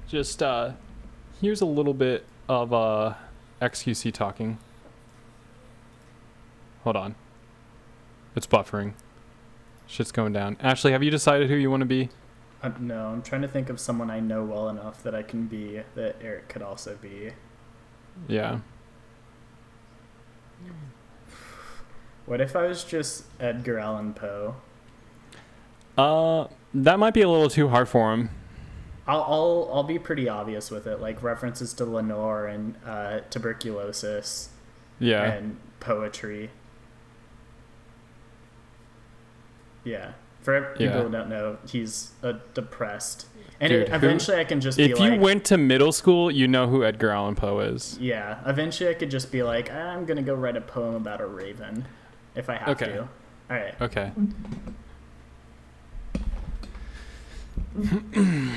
[0.06, 0.72] Just uh
[1.40, 3.14] here's a little bit of uh
[3.60, 4.58] XQC talking.
[6.84, 7.14] Hold on.
[8.34, 8.94] It's buffering.
[9.86, 10.56] Shit's going down.
[10.60, 12.08] Ashley, have you decided who you want to be?
[12.62, 15.46] Uh, no, I'm trying to think of someone I know well enough that I can
[15.46, 17.32] be that Eric could also be.
[18.28, 18.60] Yeah.
[22.24, 24.54] What if I was just Edgar Allan Poe?
[25.98, 28.30] Uh that might be a little too hard for him.
[29.06, 34.50] I'll, I'll I'll be pretty obvious with it, like references to Lenore and uh, tuberculosis
[35.00, 35.24] Yeah.
[35.24, 36.50] and poetry.
[39.84, 41.02] Yeah, for people Yeah.
[41.02, 43.26] who don't know, he's uh, depressed,
[43.62, 46.48] and Dude, it, who- I can just If you like, went to middle school, you
[46.48, 47.96] know who Edgar Allan Poe is.
[48.00, 51.26] yeah, eventually I could just be like, I'm gonna go write a poem about a
[51.26, 51.86] raven,
[52.34, 52.86] if I have Okay.
[52.86, 53.00] to.
[53.02, 53.08] All
[53.50, 53.80] right.
[53.80, 54.10] Okay.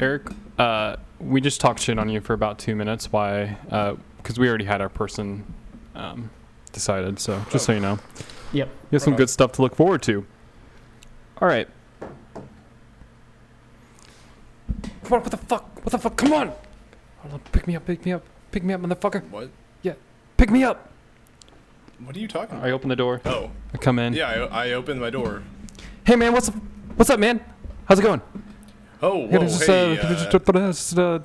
[0.00, 0.28] Eric,
[0.58, 3.12] uh, we just talked shit on you for about two minutes.
[3.12, 3.56] Why?
[4.18, 5.44] Because we already had our person
[5.94, 6.30] um,
[6.72, 7.18] decided.
[7.18, 7.98] So just so you know,
[8.52, 8.68] Yep.
[8.68, 9.18] you have some Right on.
[9.18, 10.24] good stuff to look forward to.
[11.40, 11.68] All right.
[15.04, 15.20] Come on!
[15.22, 15.76] What the fuck?
[15.84, 16.16] What the fuck?
[16.16, 16.52] Come on!
[17.18, 17.86] Hold on, Pick me up!
[17.86, 18.22] Pick me up!
[18.50, 19.28] Pick me up, motherfucker!
[19.30, 19.50] What?
[19.82, 19.94] Yeah,
[20.36, 20.90] pick me up!
[22.04, 22.66] What are you talking about?
[22.68, 23.20] I open the door.
[23.24, 24.12] Oh, I come in.
[24.12, 24.28] yeah.
[24.50, 25.42] I, I opened my door.
[26.06, 26.54] Hey man, what's up?
[26.96, 27.40] What's up, man?
[27.86, 28.22] How's it going?
[29.02, 31.18] Oh, whoa, this is, hey, uh, this is- uh, this uh,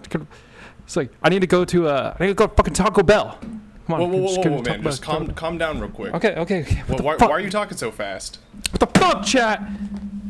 [0.85, 3.03] It's like I need to go to uh, I need to go to fucking Taco
[3.03, 3.37] Bell.
[3.85, 4.81] Come on, whoa, whoa, just whoa, whoa, man!
[4.83, 6.13] Just calm, calm down real quick.
[6.13, 6.75] Okay, okay, okay.
[6.81, 7.29] What Well, the why, fuck?
[7.29, 8.39] why are you talking so fast?
[8.71, 9.61] What the fuck, chat?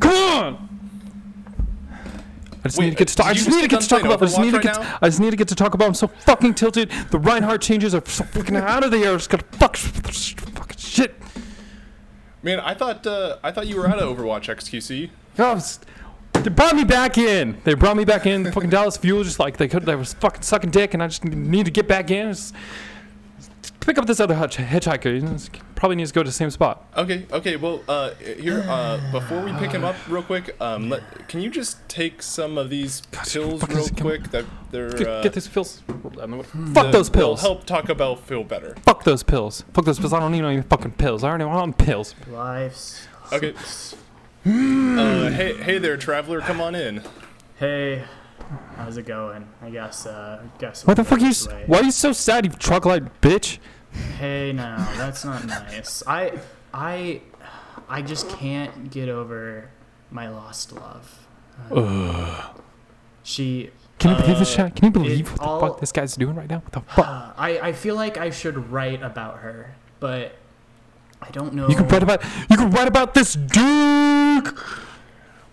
[0.00, 0.73] Come on!
[2.64, 3.26] I just Wait, need to get to talk.
[3.26, 4.22] I just just need to get to talk about.
[4.22, 4.74] I just need to get.
[4.74, 5.88] To, I just need to get to talk about.
[5.88, 6.90] I'm so fucking tilted.
[7.10, 9.14] The Reinhardt changes are so fucking out of the air.
[9.14, 11.14] It's gonna fuck, fucking shit.
[12.42, 15.10] Man, I thought uh, I thought you were out of Overwatch XQC.
[15.38, 15.62] Oh,
[16.42, 17.58] they brought me back in.
[17.64, 18.50] They brought me back in.
[18.50, 19.84] fucking Dallas Fuel, just like they could.
[19.84, 22.32] They was fucking sucking dick, and I just need to get back in.
[22.32, 22.54] Just
[23.84, 25.14] pick up this other hitch- hitchhiker.
[25.14, 25.36] You know,
[25.74, 26.84] probably needs to go to the same spot.
[26.96, 27.56] Okay, okay.
[27.56, 31.50] Well, uh, here, uh, before we pick him up real quick, um, let, can you
[31.50, 34.30] just take some of these God, pills real come quick?
[34.30, 35.82] That they're Get, uh, get these pills.
[35.86, 36.14] Fuck
[36.74, 37.40] that those will pills.
[37.40, 38.74] Help Taco Bell feel better.
[38.84, 39.64] Fuck those pills.
[39.72, 40.12] Fuck those pills.
[40.12, 41.22] I don't need any fucking pills.
[41.24, 42.14] I already want pills.
[42.30, 43.06] Life's.
[43.32, 43.54] Okay.
[44.46, 46.40] Uh, hey, hey there, traveler.
[46.40, 47.02] Come on in.
[47.56, 48.04] Hey,
[48.76, 49.48] how's it going?
[49.62, 50.04] I guess.
[50.06, 50.86] Uh, I guess.
[50.86, 51.32] What the fuck go are you?
[51.32, 51.64] this s- way.
[51.66, 53.58] Why are you so sad, you troglodyte bitch?
[54.18, 56.02] Hey, now that's not nice.
[56.06, 56.38] I,
[56.72, 57.20] I,
[57.88, 59.70] I just can't get over
[60.10, 61.26] my lost love.
[61.70, 62.52] Uh,
[63.22, 63.70] she.
[63.98, 64.76] Can you believe this uh, shit?
[64.76, 66.58] Can you believe what the all- fuck this guy's doing right now?
[66.58, 67.06] What the fuck?
[67.06, 70.32] Uh, I, I feel like I should write about her, but
[71.22, 71.68] I don't know.
[71.68, 72.22] You can write about.
[72.50, 74.48] You can write about this dude.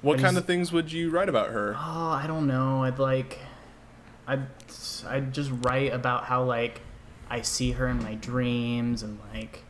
[0.01, 1.75] What I kind just- of things would you write about her?
[1.77, 2.83] Oh, I don't know.
[2.83, 3.37] I'd like,
[4.27, 4.47] I'd,
[5.07, 6.81] I'd just write about how like
[7.31, 9.63] I see her in my dreams and like,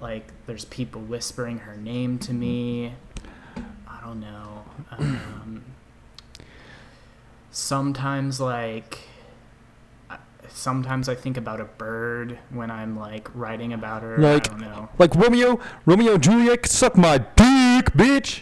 [0.00, 2.94] like there's people whispering her name to me.
[3.86, 4.64] I don't know.
[4.92, 5.62] Um,
[7.50, 9.00] sometimes like,
[10.48, 14.16] sometimes I think about a bird when I'm like writing about her.
[14.16, 14.88] Like- I don't know.
[14.98, 18.40] Like Romeo, Romeo and Juliet suck my dick, bitch.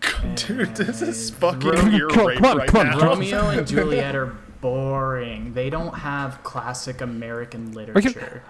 [0.36, 3.06] Dude, this is fucking Ro- ear come on, come on, right come on, now.
[3.06, 4.36] Romeo and Juliet are
[4.68, 5.52] boring.
[5.52, 8.42] They don't have classic American literature.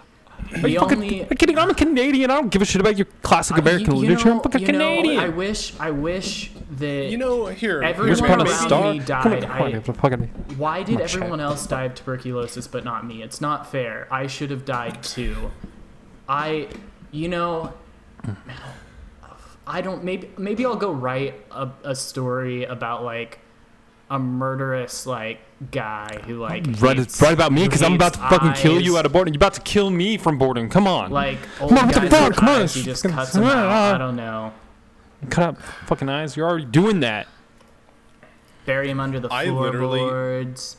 [0.52, 1.58] Are The you fucking only are you kidding?
[1.58, 2.30] I'm a Canadian.
[2.30, 4.30] I don't give a shit about your classic I- American you- you literature.
[4.32, 5.18] I'm fucking you know, Canadian.
[5.24, 5.72] I wish.
[5.80, 7.06] I wish that.
[7.10, 7.82] You know, here.
[7.82, 8.92] Everyone Here's here, part man, of around star.
[8.92, 9.44] me Come died.
[9.44, 11.42] on, come on, I- why did Come everyone Shaq.
[11.42, 13.22] else die of tuberculosis but not me?
[13.22, 14.06] It's not fair.
[14.10, 15.50] I should have died too.
[16.28, 16.68] I,
[17.10, 17.72] you know,
[19.66, 20.04] I don't.
[20.04, 23.38] Maybe maybe I'll go write a, a story about like
[24.10, 25.40] a murderous like
[25.70, 28.80] guy who like Right, hates- right about me because I'm about to hates fucking kill
[28.80, 29.32] you out of boredom.
[29.34, 30.68] You're about to kill me from boredom.
[30.68, 31.10] Come on.
[31.10, 32.28] like old Come on, what the guys fuck?
[32.28, 33.94] with Come on, he just fucking- cuts them out.
[33.94, 34.52] I don't know.
[35.30, 36.36] Cut out fucking eyes.
[36.36, 37.26] You're already doing that.
[38.66, 40.76] Bury him under the I literally- floorboards.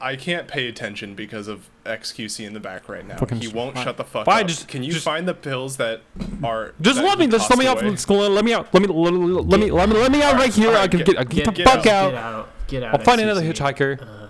[0.00, 3.16] I can't pay attention because of XQC in the back right now.
[3.16, 3.84] Fucking he won't fine.
[3.84, 4.48] shut the fuck Fine, up.
[4.48, 6.02] just- Can you just- find the pills that
[6.44, 6.74] are?
[6.80, 7.26] Just that let me.
[7.26, 7.82] Just let me tossed out.
[7.82, 7.90] away?
[7.90, 8.08] Let's.
[8.08, 8.74] Let me out.
[8.74, 8.88] Let me.
[8.88, 9.18] Let me.
[9.20, 9.70] Let me.
[9.70, 10.76] Let me, let me out right here.
[10.76, 11.16] I can get- get.
[11.16, 11.86] Get, Get, the get fuck out.
[11.86, 12.10] out.
[12.12, 12.48] Get out.
[12.68, 12.94] Get out.
[12.94, 14.00] I'll find another hitchhiker.
[14.02, 14.28] Uh,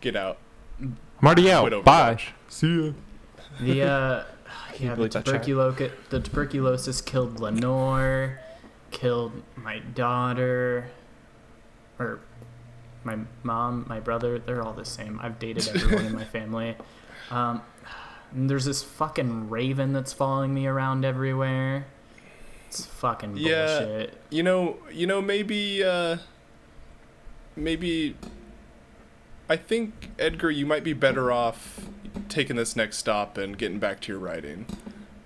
[0.00, 0.38] Get out.
[0.80, 1.84] I'm already out.
[1.84, 2.18] Bye.
[2.48, 2.92] See ya.
[3.60, 4.24] The uh,
[4.80, 8.40] yeah, the, believe tuberculo- the tuberculosis killed Lenore,
[8.90, 10.90] killed my daughter,
[11.98, 12.20] or
[13.04, 14.38] my mom, my brother.
[14.38, 15.18] They're all the same.
[15.22, 16.76] I've dated everyone in my family.
[17.30, 17.62] Um,
[18.32, 21.86] and there's this fucking raven that's following me around everywhere.
[22.68, 23.78] It's fucking Yeah.
[23.80, 24.18] bullshit.
[24.30, 24.76] You know.
[24.90, 25.20] You know.
[25.22, 25.82] Maybe.
[25.84, 26.16] uh
[27.56, 28.16] Maybe.
[29.48, 31.80] I think Edgar, you might be better off
[32.28, 34.64] taking this next stop and getting back to your writing.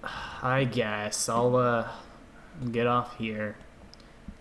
[0.42, 1.88] I guess I'll uh
[2.72, 3.56] get off here.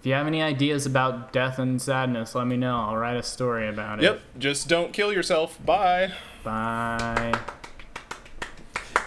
[0.05, 2.77] If you have any ideas about death and sadness, let me know.
[2.77, 4.03] I'll write a story about it.
[4.03, 4.21] Yep.
[4.37, 5.57] Just don't kill yourself.
[5.65, 6.11] Bye.
[6.43, 7.33] Bye.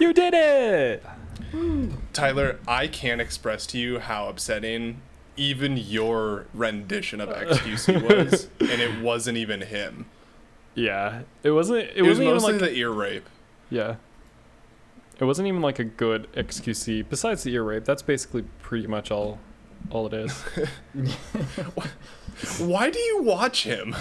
[0.01, 1.05] You did it.
[2.13, 5.01] Tyler, I can't express to you how upsetting
[5.37, 10.07] even your rendition of XQC was, and it wasn't even him.
[10.75, 11.23] Yeah.
[11.45, 11.79] It wasn't.
[11.79, 12.61] It, It, was wasn't even mostly like.
[12.63, 13.29] the ear rape.
[13.71, 13.95] yeah.
[15.21, 17.09] It wasn't even like a good XQC.
[17.09, 19.39] Besides the ear rape, that's basically pretty much all.
[19.91, 20.33] All it is.
[22.59, 23.97] Why do you watch him?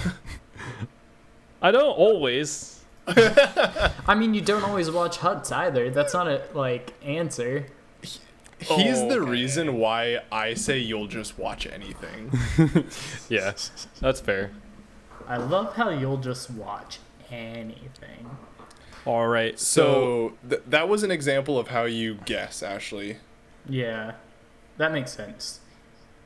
[1.62, 2.84] I don't always.
[3.08, 5.90] I mean, you don't always watch Huts either.
[5.90, 7.66] That's not a like answer.
[8.60, 9.20] He's the Okay.
[9.20, 12.32] reason why I say you'll just watch anything.
[13.30, 13.54] Yeah.
[14.02, 14.52] That's fair.
[15.28, 17.00] I love how you'll just watch
[17.30, 18.30] anything.
[19.06, 19.60] All right.
[19.60, 20.34] So.
[20.42, 23.18] So th- that was an example of how you guess, Ashley.
[23.70, 24.14] Yeah,
[24.78, 25.60] that makes sense.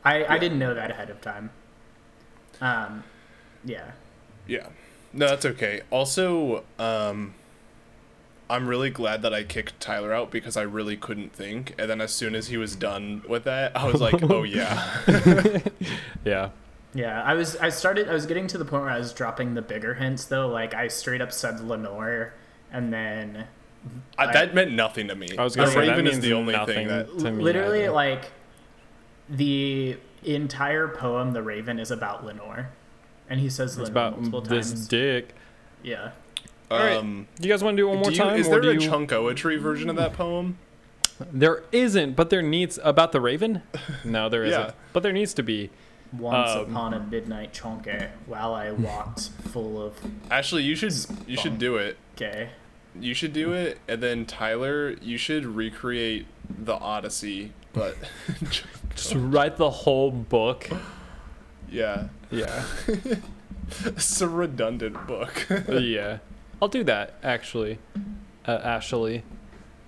[0.04, 1.52] I I didn't know that ahead of time.
[2.60, 3.04] Um,
[3.64, 3.92] yeah.
[4.48, 4.68] Yeah.
[5.14, 5.82] No, that's okay.
[5.90, 7.34] Also, um,
[8.50, 11.74] I'm really glad that I kicked Tyler out because I really couldn't think.
[11.78, 14.90] And then as soon as he was done with that, I was like, oh yeah.
[16.26, 16.50] Yeah.
[16.94, 19.54] Yeah, I was I started I was getting to the point where I was dropping
[19.54, 20.48] the bigger hints though.
[20.48, 22.34] Like I straight up said Lenore,
[22.70, 23.48] and then
[24.18, 25.30] I, that meant nothing to me.
[25.38, 27.18] I was the gonna say that Raven is the only nothing thing that.
[27.20, 27.42] to me.
[27.42, 27.94] literally either.
[27.94, 28.32] like
[29.32, 32.70] the entire poem, The Raven, is about Lenore,
[33.30, 34.88] and he says It's Lenore about multiple this times.
[34.88, 35.36] dick.
[35.84, 36.12] yeah,
[36.70, 36.98] right.
[36.98, 38.38] Um, Do you guys want to do it one more you- time?
[38.40, 38.90] is or there do a you...
[38.90, 40.58] chunkoetry version of that poem?
[41.32, 43.62] There isn't, but there needs about the Raven.
[44.04, 44.72] No, there isn't, Yeah.
[44.94, 45.70] but there needs to be.
[46.12, 49.94] once Um, upon a midnight chonke, while I walked full of
[50.32, 50.94] Actually, you should
[51.28, 51.98] you should do it.
[52.16, 52.50] Okay.
[53.00, 57.96] You should do it, and then Tyler, you should recreate the Odyssey, but
[58.96, 60.70] Just write the whole book.
[61.70, 62.64] yeah, Yeah,
[63.86, 65.48] it's a redundant book.
[65.70, 66.20] yeah.
[66.62, 67.80] I'll do that actually,
[68.48, 69.24] uh, Ashley.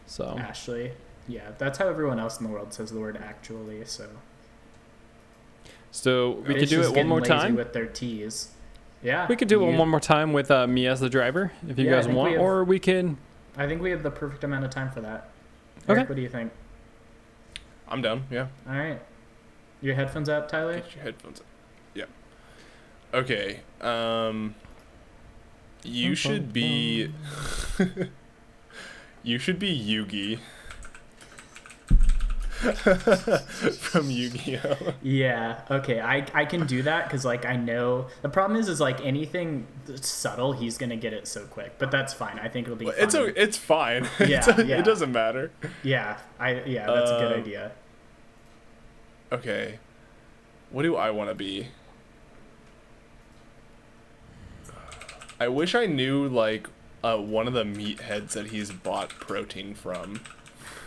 [0.08, 0.94] So Ashley.
[1.28, 3.86] Yeah, that's how everyone else in the world says the word actually.
[3.86, 4.08] So
[5.92, 7.56] so we could do it one more time.
[7.56, 8.50] with their T's.
[9.04, 11.78] Yeah, We could do it one more time with uh, me as the driver, if
[11.78, 13.18] you Yeah, guys think we want, have- or we can.
[13.58, 15.30] I think we have the perfect amount of time for that.
[15.90, 16.04] Okay.
[16.06, 16.52] What do you think?
[17.88, 18.26] I'm down.
[18.32, 19.02] Yeah, All right,
[19.82, 20.76] your headphones out, Tyler.
[20.76, 21.40] get your headphones.
[21.40, 21.46] Up.
[21.94, 22.06] Yeah.
[23.14, 23.60] Okay.
[23.82, 24.56] Um.
[25.84, 27.12] You should be.
[29.24, 30.40] you should be Yugi.
[33.80, 34.94] From Yu-Gi-Oh.
[35.02, 35.62] Yeah.
[35.70, 36.00] Okay.
[36.00, 39.68] I I can do that because like I know the problem is is like anything
[40.02, 42.40] subtle he's gonna get it so quick, but that's fine.
[42.40, 42.88] I think it'll be.
[42.88, 43.34] It's fine.
[43.36, 44.04] it's fine.
[44.20, 44.80] Yeah, It's- yeah.
[44.80, 45.52] It doesn't matter.
[45.84, 46.18] Yeah.
[46.40, 46.88] I yeah.
[46.88, 47.72] That's a good Um, idea.
[49.32, 49.80] Okay.
[50.72, 51.68] What do I want to be?
[55.40, 56.70] I wish I knew like
[57.04, 60.22] uh, one of the meatheads that he's bought protein from.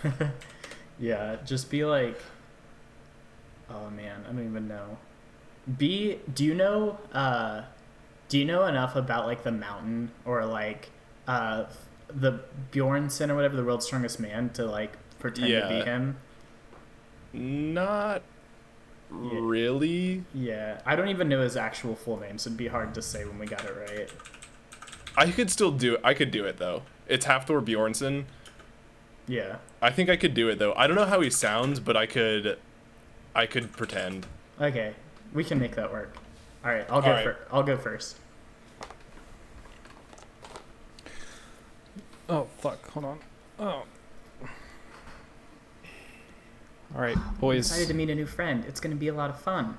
[0.99, 1.37] Yeah.
[1.45, 2.21] Just be like.
[3.69, 4.99] Oh man, I don't even know.
[5.77, 6.21] Be.
[6.33, 6.99] Do you know?
[7.13, 7.63] Uh,
[8.29, 10.91] do you know enough about like the mountain or like
[11.27, 11.65] uh
[12.09, 12.41] the
[12.73, 16.17] Bjornsson or whatever the world's strongest man to like pretend to be him?
[17.33, 18.23] Not
[19.11, 20.25] really.
[20.35, 23.25] Yeah, I don't even know his actual full name, so it'd be hard to say
[23.25, 24.11] when we got it right.
[25.17, 26.01] I could still do it.
[26.05, 26.83] I could do it though.
[27.09, 28.25] It's Hafthor Bjornsson.
[29.29, 29.57] Yeah.
[29.83, 30.73] I think I could do it though.
[30.75, 32.59] I don't know how he sounds, but I could.
[33.35, 34.27] I could pretend.
[34.61, 34.95] Okay,
[35.35, 36.17] we can make that work.
[36.65, 37.09] All right, I'll go.
[37.09, 37.25] All right.
[37.25, 38.17] fir- I'll go first.
[42.29, 42.89] Oh fuck!
[42.91, 43.19] Hold on.
[43.59, 43.83] Oh.
[46.95, 47.67] All right, boys.
[47.67, 48.65] Excited to meet a new friend.
[48.67, 49.77] It's gonna be a lot of fun.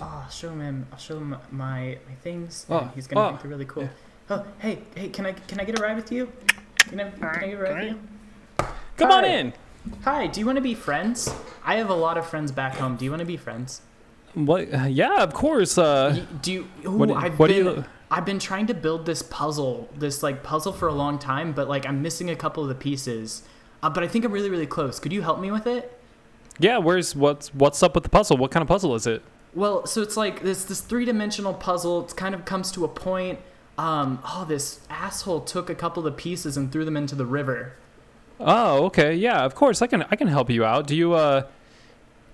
[0.00, 0.86] Oh, I'll show him.
[0.92, 2.66] I'll show him my my things.
[2.68, 3.88] and Oh, he's gonna oh, think they're really cool.
[4.30, 6.32] Oh, hey, hey, can I can I get a ride with you?
[6.78, 8.00] Can I, can I get a ride with you?
[8.96, 9.52] Come on in.
[10.04, 11.34] Hi, do you want to be friends?
[11.64, 12.96] I have a lot of friends back home.
[12.96, 13.82] Do you want to be friends?
[14.34, 14.68] What?
[14.90, 15.76] Yeah, of course.
[15.78, 16.68] Uh, do you?
[16.86, 19.88] Ooh, what do- I've what do been, you- I've been trying to build this puzzle,
[19.96, 22.74] this like puzzle for a long time, but like I'm missing a couple of the
[22.74, 23.42] pieces.
[23.82, 24.98] Uh, but I think I'm really, really close.
[24.98, 26.00] Could you help me with it?
[26.58, 26.78] yeah.
[26.78, 28.36] Where's what's what's up with the puzzle?
[28.36, 29.22] What kind of puzzle is it?
[29.54, 32.04] Well, so it's like this this three dimensional puzzle.
[32.06, 33.38] It kind of comes to a point.
[33.76, 37.26] Um, oh, this asshole took a couple of the pieces and threw them into the
[37.26, 37.74] river.
[38.40, 39.14] Oh, okay.
[39.14, 39.82] Yeah, of course.
[39.82, 40.86] I can I can help you out.
[40.86, 41.46] Do you uh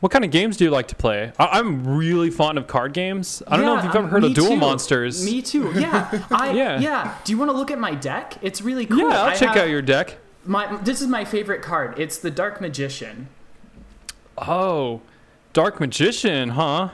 [0.00, 1.30] what kind of games do you like to play?
[1.38, 3.42] I, I'm really fond of card games.
[3.46, 4.56] I don't know if you've ever um, heard of Duel too.
[4.56, 5.24] Monsters.
[5.24, 5.72] Me too.
[5.78, 6.24] Yeah.
[6.30, 6.80] I Yeah.
[6.80, 7.16] yeah.
[7.24, 8.38] Do you want to look at my deck?
[8.40, 8.98] It's really cool.
[8.98, 10.16] yeah, I'll I check out your deck.
[10.44, 11.98] My this is my favorite card.
[11.98, 13.28] It's the Dark Magician.
[14.38, 15.02] Oh,
[15.52, 16.90] Dark Magician, huh?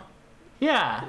[0.58, 1.04] Yeah.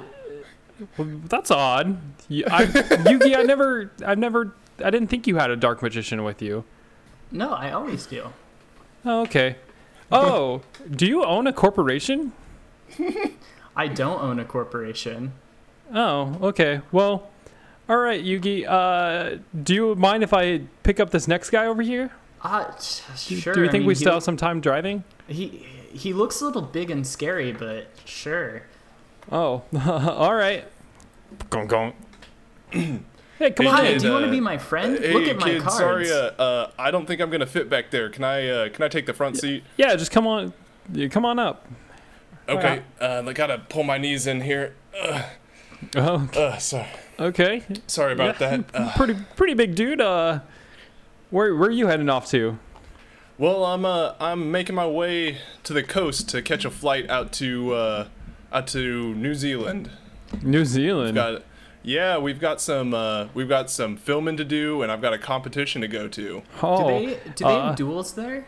[0.96, 1.98] Well, that's odd.
[2.30, 6.40] I, Yugi, I never, I've never, I didn't think you had a Dark Magician with
[6.42, 6.64] you.
[7.30, 8.28] No, I always do.
[9.04, 9.56] Oh, okay.
[10.10, 12.32] Oh, do you own a corporation?
[13.76, 15.32] I don't own a corporation.
[15.94, 16.80] Oh, okay.
[16.90, 17.28] Well,
[17.88, 18.66] all right, Yugi.
[18.66, 22.10] Uh, do you mind if I pick up this next guy over here?
[22.42, 22.64] Uh,
[23.26, 23.54] Do- sure.
[23.54, 25.04] Do you I think mean, we still have some time driving?
[25.26, 28.62] He he looks a little big and scary, but sure.
[29.30, 30.64] Oh, all right.
[31.50, 31.92] Gong gong.
[33.38, 33.92] hey, come Hey, on Hi, in.
[33.94, 34.98] kid, do you want to uh, be my friend?
[34.98, 35.76] Hey, Look at my kid, cards.
[35.76, 38.08] sorry, uh, uh, I don't think I'm gonna fit back there.
[38.10, 39.64] Can I, uh, can I take the front seat?
[39.76, 40.52] Yeah, just come on.
[40.92, 41.66] Yeah, come on up.
[42.48, 44.74] Okay, uh, I gotta pull my knees in here.
[44.98, 45.22] Uh,
[45.94, 46.88] Oh, uh, sorry,
[47.20, 47.62] okay.
[47.86, 48.64] sorry about Yeah, that.
[48.74, 50.00] Uh, pretty, pretty big dude.
[50.00, 50.40] Uh,
[51.30, 52.58] where, where are you heading off to?
[53.38, 57.32] well, I'm, uh, I'm making my way to the coast to catch a flight out
[57.34, 58.08] to, uh,
[58.52, 59.90] out to New Zealand.
[60.42, 61.14] New Zealand.
[61.14, 61.42] Got,
[61.88, 65.18] yeah, we've got some, uh, we've got some filming to do, and I've got a
[65.18, 66.22] competition to go to.
[66.22, 68.46] do oh, they do they uh, have duels there?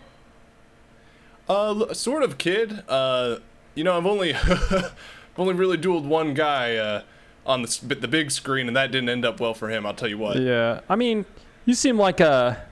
[1.49, 2.83] Uh, sort of, kid.
[2.87, 3.37] Uh,
[3.75, 4.93] you know, I've only, I've
[5.39, 7.03] only really dueled one guy, uh,
[7.47, 9.87] on the the big screen, and that didn't end up well for him.
[9.87, 10.37] I'll tell you what.
[10.39, 11.25] Yeah, I mean,
[11.65, 12.67] you seem like a,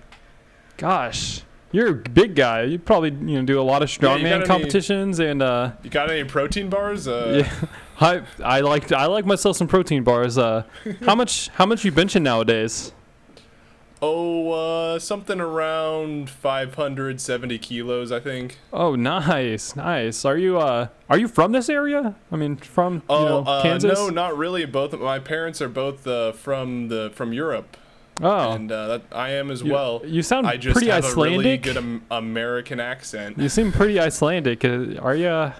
[0.76, 1.42] gosh,
[1.72, 2.62] you're a big guy.
[2.62, 5.42] You probably you know do a lot of Yeah, you got strongman any- competitions, and
[5.42, 7.08] uh, You got any protein bars?
[7.08, 7.68] Uh, yeah,
[8.01, 10.38] I I like I like myself some protein bars.
[10.38, 10.64] Uh,
[11.05, 12.92] how much how much you benching nowadays?
[14.01, 18.57] Oh, uh, something around 570 kilos, I think.
[18.72, 20.24] Oh, nice, nice.
[20.24, 22.14] Are you uh are you from this area?
[22.30, 23.99] I mean, from you Oh, know uh, Kansas?
[23.99, 24.64] no, not really.
[24.66, 27.76] Both of my parents are both uh, from the from Europe,
[28.22, 30.03] oh, and uh, that, I am as you, well.
[30.07, 33.36] you sound I just pretty have a really good am- American accent.
[33.38, 34.64] You seem pretty Icelandic.
[34.64, 35.53] Uh, Are you?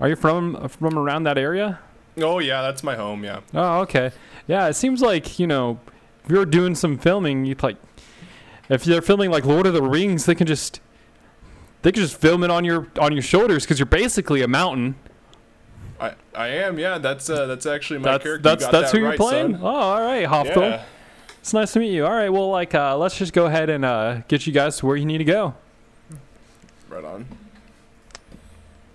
[0.00, 1.78] Are you from from around that area?
[2.16, 3.22] Oh yeah, that's my home.
[3.24, 3.40] Yeah.
[3.54, 4.12] Oh, okay.
[4.48, 5.78] Yeah, it seems like you know,
[6.24, 7.76] if you're doing some filming, you like,
[8.68, 10.80] if they're filming like Lord of the Rings, they can just,
[11.82, 14.96] they can just film it on your on your shoulders because you're basically a mountain.
[16.00, 16.78] I, I am.
[16.78, 18.42] Yeah, that's uh, that's actually my That's character.
[18.42, 19.52] that's that's that who you're playing.
[19.52, 19.60] son.
[19.62, 20.56] Oh, all right, Hofthor.
[20.56, 20.84] Yeah.
[21.40, 22.04] It's nice to meet you.
[22.04, 24.86] All right, well, like, uh, let's just go ahead and uh, get you guys to
[24.86, 25.54] where you need to go,
[26.90, 27.26] Right on.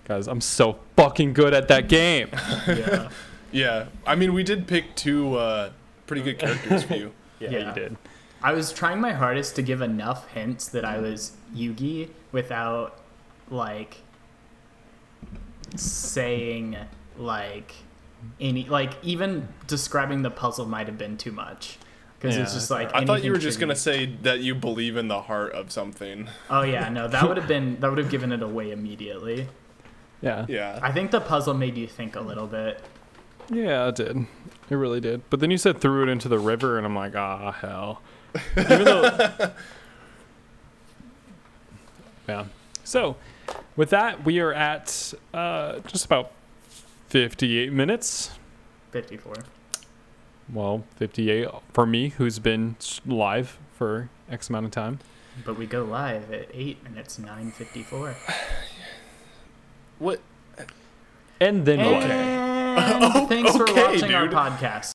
[0.06, 0.26] Guys.
[0.28, 2.30] I'm so fucking good at that game.
[2.66, 3.08] Yeah.
[3.52, 3.86] Yeah.
[4.06, 5.70] I mean, we did pick two uh,
[6.06, 7.12] pretty good characters for you.
[7.38, 7.68] yeah, Yeah.
[7.68, 7.96] you did.
[8.42, 13.00] I was trying my hardest to give enough hints that I was Yugi without
[13.50, 13.98] like
[15.74, 16.76] saying
[17.16, 17.74] like
[18.40, 21.78] any like even describing the puzzle might have been too much
[22.18, 25.08] because it's just like I thought you were just gonna say that you believe in
[25.08, 26.28] the heart of something.
[26.50, 29.48] Oh yeah, no, that would have been that would have given it away immediately.
[30.20, 30.46] Yeah.
[30.48, 30.78] Yeah.
[30.82, 32.82] I think the puzzle made you think a little bit.
[33.50, 34.26] Yeah, it did.
[34.68, 35.22] It really did.
[35.30, 38.02] But then you said threw it into the river, and I'm like, ah, hell.
[38.56, 39.28] Even though.
[42.28, 42.46] yeah.
[42.84, 43.16] So,
[43.76, 46.32] with that, we are at uh, just about
[47.08, 48.30] 58 minutes.
[48.90, 49.34] 54.
[50.52, 55.00] Well, 58 for me, who's been s- live for X amount of time.
[55.44, 58.16] But we go live at 8 minutes 954.
[59.98, 60.20] What?
[61.40, 62.02] And then what?
[62.04, 64.36] And oh, thanks for okay, watching our dude.
[64.36, 64.84] podcast.